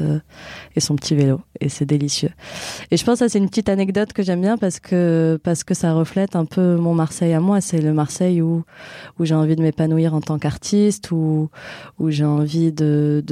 et 0.74 0.80
son 0.80 0.96
petit 0.96 1.14
vélo. 1.14 1.40
Et 1.60 1.68
c'est 1.68 1.84
délicieux. 1.84 2.30
Et 2.90 2.96
je 2.96 3.04
pense 3.04 3.18
que 3.18 3.28
c'est 3.28 3.38
une 3.38 3.48
petite 3.48 3.68
anecdote 3.68 4.12
que 4.12 4.22
j'aime 4.22 4.40
bien 4.40 4.56
parce 4.56 4.80
que, 4.80 5.38
parce 5.42 5.64
que 5.64 5.74
ça 5.74 5.92
reflète 5.92 6.36
un 6.36 6.44
peu 6.44 6.76
mon 6.76 6.94
Marseille 6.94 7.34
à 7.34 7.40
moi. 7.40 7.60
C'est 7.60 7.80
le 7.80 7.92
Marseille 7.92 8.40
où, 8.40 8.64
où 9.18 9.24
j'ai 9.24 9.34
envie 9.34 9.56
de 9.56 9.62
m'épanouir 9.62 10.14
en 10.14 10.20
tant 10.20 10.38
qu'artiste, 10.38 11.10
où, 11.10 11.50
où 11.98 12.10
j'ai 12.10 12.24
envie 12.24 12.72
de, 12.72 13.22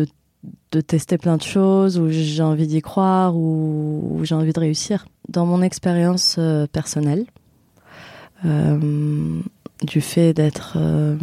de 0.72 0.80
tester 0.80 1.18
plein 1.18 1.36
de 1.36 1.42
choses, 1.42 1.98
où 1.98 2.08
j'ai 2.10 2.42
envie 2.42 2.66
d'y 2.66 2.82
croire, 2.82 3.36
où, 3.36 4.20
j'ai 4.22 4.34
envie 4.34 4.52
de 4.52 4.60
réussir. 4.60 5.06
Dans 5.28 5.46
mon 5.46 5.62
expérience 5.62 6.38
personnelle, 6.72 7.26
euh, 8.44 9.40
du 9.82 10.00
fait 10.00 10.32
d'être 10.32 10.74
euh, 10.76 11.16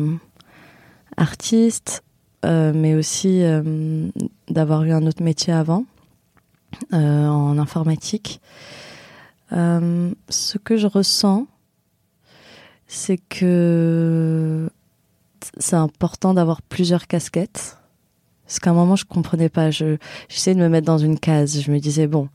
artiste, 1.17 2.03
euh, 2.45 2.71
mais 2.73 2.95
aussi 2.95 3.43
euh, 3.43 4.09
d'avoir 4.49 4.83
eu 4.83 4.91
un 4.91 5.05
autre 5.05 5.23
métier 5.23 5.53
avant, 5.53 5.85
en 6.91 7.57
informatique. 7.59 8.41
ce 9.51 10.57
que 10.57 10.75
je 10.75 10.87
ressens, 10.87 11.45
c'est 12.87 13.17
que 13.17 14.69
c'est 15.59 15.75
important 15.75 16.33
d'avoir 16.33 16.63
plusieurs 16.63 17.05
casquettes 17.05 17.77
parce 18.45 18.59
qu'à 18.59 18.71
un 18.71 18.73
moment, 18.73 18.95
je 18.95 19.05
comprenais 19.05 19.49
pas. 19.49 19.71
Je, 19.71 19.97
j'essayais 20.27 20.55
de 20.55 20.59
me 20.59 20.67
mettre 20.67 20.85
dans 20.85 20.97
une 20.97 21.17
case. 21.17 21.61
Je 21.61 21.71
me 21.71 21.79
disais, 21.79 22.07
bon, 22.07 22.27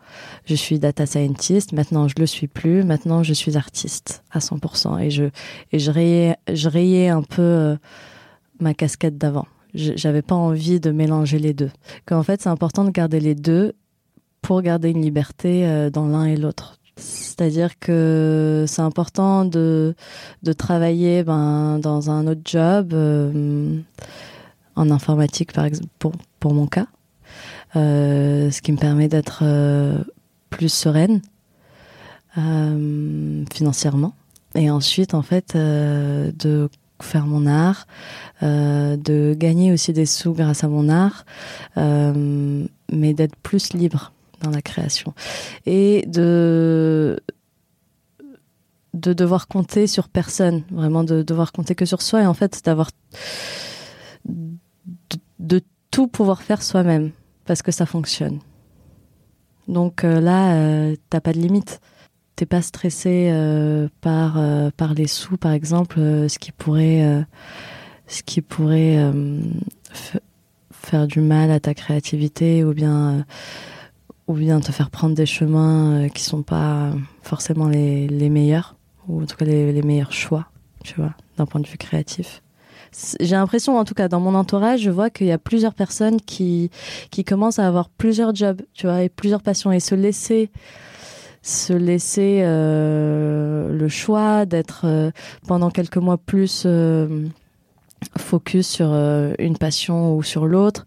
je 0.47 0.55
suis 0.55 0.79
data 0.79 1.05
scientist. 1.05 1.73
Maintenant, 1.73 2.09
je 2.09 2.15
le 2.19 2.27
suis 2.27 2.49
plus. 2.49 2.83
Maintenant, 2.83 3.23
je 3.23 3.35
suis 3.35 3.57
artiste 3.57 4.25
à 4.31 4.39
100%. 4.39 5.01
Et 5.01 5.11
je, 5.11 5.25
et 5.73 5.79
je 5.79 5.91
rayais, 5.91 6.37
je 6.53 6.69
rayais 6.69 7.09
un 7.09 7.23
peu 7.23 7.43
euh, 7.43 7.77
ma 8.59 8.75
casquette 8.75 9.19
d'avant. 9.19 9.47
J'avais 9.75 10.23
pas 10.23 10.35
envie 10.35 10.81
de 10.81 10.91
mélanger 10.91 11.39
les 11.39 11.53
deux. 11.53 11.71
Qu'en 12.07 12.23
fait, 12.23 12.41
c'est 12.41 12.49
important 12.49 12.85
de 12.85 12.91
garder 12.91 13.21
les 13.21 13.35
deux 13.35 13.75
pour 14.41 14.63
garder 14.63 14.91
une 14.91 15.03
liberté 15.03 15.67
euh, 15.67 15.91
dans 15.91 16.09
l'un 16.09 16.25
et 16.25 16.37
l'autre. 16.37 16.79
C'est-à-dire 16.97 17.79
que 17.79 18.65
c'est 18.67 18.83
important 18.83 19.45
de, 19.45 19.95
de 20.43 20.53
travailler 20.53 21.23
ben, 21.23 21.79
dans 21.79 22.11
un 22.11 22.27
autre 22.27 22.41
job. 22.45 22.93
Euh, 22.93 23.79
en 24.79 24.91
informatique, 24.91 25.53
par 25.53 25.65
exemple, 25.65 25.89
pour, 25.99 26.13
pour 26.41 26.55
mon 26.55 26.67
cas, 26.67 26.87
euh, 27.77 28.51
ce 28.51 28.63
qui 28.63 28.73
me 28.73 28.79
permet 28.79 29.09
d'être 29.09 29.41
euh, 29.43 29.99
plus 30.51 30.73
sereine 30.73 31.21
euh, 32.39 33.45
financièrement. 33.53 34.15
Et 34.55 34.71
ensuite, 34.71 35.15
en 35.15 35.23
fait, 35.23 35.55
de 35.55 36.71
faire 37.03 37.27
mon 37.27 37.47
art, 37.47 37.87
de 38.41 39.35
gagner 39.35 39.73
aussi 39.73 39.93
des 39.93 40.07
sous 40.07 40.33
grâce 40.33 40.65
à 40.65 40.69
mon 40.69 40.89
art, 40.89 41.27
mais 41.77 43.13
d'être 43.13 43.37
plus 43.37 43.75
libre 43.75 44.13
dans 44.41 44.51
la 44.51 44.63
création. 44.63 45.13
Et 45.67 46.07
de 46.07 47.21
de 48.95 49.13
devoir 49.13 49.49
compter 49.49 49.87
sur 49.87 50.09
personne, 50.09 50.63
vraiment 50.71 51.05
de 51.05 51.23
devoir 51.23 51.53
compter 51.53 51.75
que 51.75 51.85
sur 51.85 52.03
soi 52.03 52.23
et 52.23 52.27
en 52.27 52.35
fait 52.35 52.63
d'avoir 52.65 52.91
de, 55.39 55.63
tout 55.91 56.09
pouvoir 56.09 56.43
faire 56.43 56.63
soi-même 56.63 57.11
parce 57.45 57.63
que 57.63 57.73
ça 57.73 57.87
fonctionne. 57.87 58.41
Donc 59.67 60.05
euh, 60.05 60.21
là, 60.21 60.55
euh, 60.55 60.97
t'as 61.11 61.21
pas 61.21 61.33
de 61.33 61.39
limite. 61.39 61.81
T'es 62.37 62.47
pas 62.47 62.63
stressé 62.63 63.31
euh, 63.33 63.89
par 64.01 64.41
par 64.77 64.95
les 64.95 65.09
sous, 65.09 65.37
par 65.37 65.51
exemple, 65.51 65.99
ce 65.99 66.39
qui 66.39 66.53
pourrait 66.53 67.25
ce 68.07 68.23
qui 68.23 68.43
pourrait 68.43 69.13
faire 70.71 71.09
du 71.09 71.21
mal 71.21 71.51
à 71.51 71.59
ta 71.59 71.75
créativité 71.75 72.63
ou 72.63 72.75
bien 72.75 73.27
ou 74.29 74.35
bien 74.35 74.61
te 74.61 74.71
faire 74.71 74.91
prendre 74.91 75.17
des 75.17 75.27
chemins 75.27 76.09
qui 76.15 76.23
sont 76.23 76.43
pas 76.43 76.93
forcément 77.23 77.67
les, 77.67 78.07
les 78.07 78.29
meilleurs 78.29 78.77
ou 79.09 79.23
en 79.23 79.27
tout 79.27 79.37
cas 79.37 79.47
les, 79.47 79.73
les 79.73 79.83
meilleurs 79.83 80.13
choix, 80.13 80.53
tu 80.85 80.95
vois, 80.95 81.15
d'un 81.39 81.47
point 81.47 81.61
de 81.61 81.67
vue 81.67 81.79
créatif 81.79 82.41
j'ai 83.21 83.37
l'impression, 83.37 83.79
en 83.79 83.85
tout 83.85 83.95
cas 83.95 84.09
dans 84.09 84.21
mon 84.21 84.35
entourage, 84.35 84.81
je 84.81 84.91
vois 84.91 85.11
qu'il 85.11 85.27
y 85.27 85.33
a 85.33 85.39
plusieurs 85.39 85.75
personnes 85.75 86.21
qui, 86.21 86.71
qui 87.11 87.25
commencent 87.25 87.59
à 87.59 87.67
avoir 87.67 87.89
plusieurs 87.89 88.35
jobs, 88.35 88.63
tu 88.75 88.87
vois, 88.87 89.03
et 89.03 89.09
plusieurs 89.09 89.43
passions, 89.43 89.73
et 89.73 89.81
se 89.81 89.95
laisser 89.95 90.51
se 91.41 91.73
laisser 91.73 92.41
euh, 92.43 93.73
le 93.73 93.89
choix 93.89 94.45
d'être 94.45 94.83
euh, 94.85 95.11
pendant 95.47 95.71
quelques 95.71 95.97
mois 95.97 96.19
plus 96.19 96.65
euh, 96.67 97.27
focus 98.17 98.69
sur 98.69 98.93
une 98.93 99.57
passion 99.57 100.17
ou 100.17 100.23
sur 100.23 100.47
l'autre. 100.47 100.85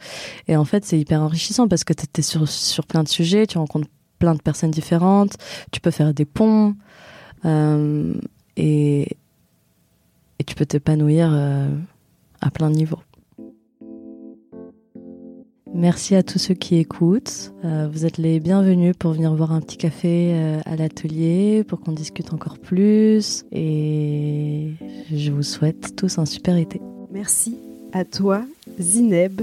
Et 0.47 0.55
en 0.55 0.65
fait 0.65 0.85
c'est 0.85 0.99
hyper 0.99 1.21
enrichissant 1.21 1.67
parce 1.67 1.83
que 1.83 1.93
tu 1.93 2.05
es 2.15 2.21
sur, 2.21 2.47
sur 2.47 2.85
plein 2.85 3.03
de 3.03 3.09
sujets 3.09 3.47
tu 3.47 3.57
rencontres 3.57 3.87
plein 4.19 4.35
de 4.35 4.41
personnes 4.41 4.71
différentes 4.71 5.35
tu 5.71 5.81
peux 5.81 5.91
faire 5.91 6.13
des 6.13 6.25
ponts 6.25 6.75
et, 7.43 9.17
et 10.39 10.43
tu 10.45 10.55
peux 10.55 10.65
t'épanouir 10.65 11.31
plein 12.49 12.71
de 12.71 12.75
niveaux. 12.75 12.99
Merci 15.73 16.15
à 16.15 16.23
tous 16.23 16.37
ceux 16.37 16.53
qui 16.53 16.75
écoutent. 16.75 17.53
Euh, 17.63 17.87
vous 17.91 18.05
êtes 18.05 18.17
les 18.17 18.41
bienvenus 18.41 18.93
pour 18.97 19.13
venir 19.13 19.33
voir 19.33 19.53
un 19.53 19.61
petit 19.61 19.77
café 19.77 20.33
euh, 20.33 20.59
à 20.65 20.75
l'atelier, 20.75 21.63
pour 21.65 21.79
qu'on 21.79 21.93
discute 21.93 22.33
encore 22.33 22.59
plus. 22.59 23.45
Et 23.53 24.73
je 25.11 25.31
vous 25.31 25.43
souhaite 25.43 25.95
tous 25.95 26.19
un 26.19 26.25
super 26.25 26.57
été. 26.57 26.81
Merci 27.11 27.57
à 27.93 28.03
toi, 28.03 28.43
Zineb, 28.79 29.41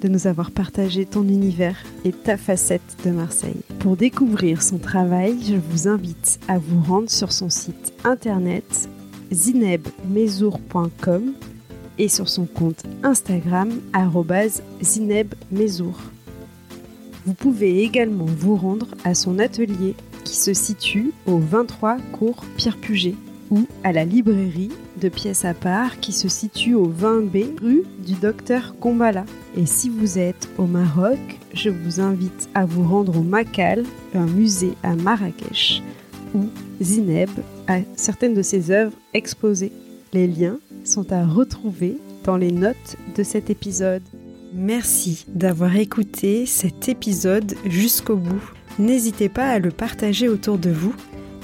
de 0.00 0.08
nous 0.08 0.26
avoir 0.26 0.50
partagé 0.50 1.06
ton 1.06 1.22
univers 1.22 1.76
et 2.04 2.10
ta 2.12 2.36
facette 2.36 2.96
de 3.04 3.10
Marseille. 3.10 3.60
Pour 3.78 3.96
découvrir 3.96 4.62
son 4.62 4.78
travail, 4.78 5.36
je 5.42 5.54
vous 5.54 5.86
invite 5.86 6.40
à 6.48 6.58
vous 6.58 6.82
rendre 6.82 7.08
sur 7.08 7.30
son 7.32 7.50
site 7.50 7.92
internet 8.04 8.88
zinebmezour.com 9.32 11.34
et 11.98 12.08
sur 12.08 12.28
son 12.28 12.46
compte 12.46 12.82
Instagram 13.02 13.70
@zinebmezour. 14.82 16.00
Vous 17.24 17.34
pouvez 17.34 17.82
également 17.82 18.26
vous 18.26 18.56
rendre 18.56 18.88
à 19.04 19.14
son 19.14 19.38
atelier 19.38 19.94
qui 20.24 20.36
se 20.36 20.54
situe 20.54 21.12
au 21.26 21.38
23 21.38 21.98
cours 22.12 22.44
Pierre 22.56 22.78
Puget 22.78 23.14
ou 23.50 23.66
à 23.84 23.92
la 23.92 24.04
librairie 24.04 24.70
de 25.00 25.08
pièces 25.08 25.44
à 25.44 25.54
part 25.54 26.00
qui 26.00 26.12
se 26.12 26.28
situe 26.28 26.74
au 26.74 26.88
20B 26.88 27.58
rue 27.60 27.84
du 28.04 28.14
docteur 28.14 28.74
Combala. 28.80 29.24
Et 29.56 29.66
si 29.66 29.88
vous 29.88 30.18
êtes 30.18 30.48
au 30.58 30.66
Maroc, 30.66 31.18
je 31.52 31.70
vous 31.70 32.00
invite 32.00 32.48
à 32.54 32.64
vous 32.64 32.82
rendre 32.82 33.18
au 33.18 33.22
Makal, 33.22 33.84
un 34.14 34.26
musée 34.26 34.74
à 34.82 34.94
Marrakech, 34.94 35.82
où 36.34 36.44
Zineb 36.80 37.30
a 37.68 37.78
certaines 37.96 38.34
de 38.34 38.42
ses 38.42 38.70
œuvres 38.70 38.96
exposées. 39.14 39.72
Les 40.12 40.26
liens 40.26 40.58
sont 40.86 41.12
à 41.12 41.26
retrouver 41.26 41.98
dans 42.24 42.36
les 42.36 42.52
notes 42.52 42.96
de 43.16 43.22
cet 43.22 43.50
épisode. 43.50 44.02
Merci 44.54 45.24
d'avoir 45.28 45.76
écouté 45.76 46.46
cet 46.46 46.88
épisode 46.88 47.54
jusqu'au 47.66 48.16
bout. 48.16 48.42
N'hésitez 48.78 49.28
pas 49.28 49.48
à 49.48 49.58
le 49.58 49.70
partager 49.70 50.28
autour 50.28 50.58
de 50.58 50.70
vous 50.70 50.94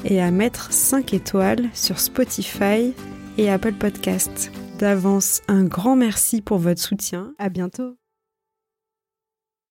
et 0.04 0.20
à 0.20 0.30
mettre 0.30 0.72
5 0.72 1.14
étoiles 1.14 1.68
sur 1.74 1.98
Spotify 1.98 2.92
et 3.38 3.50
Apple 3.50 3.74
Podcast. 3.74 4.50
D'avance, 4.78 5.42
un 5.48 5.64
grand 5.64 5.96
merci 5.96 6.40
pour 6.40 6.58
votre 6.58 6.80
soutien. 6.80 7.34
À 7.38 7.48
bientôt. 7.48 8.01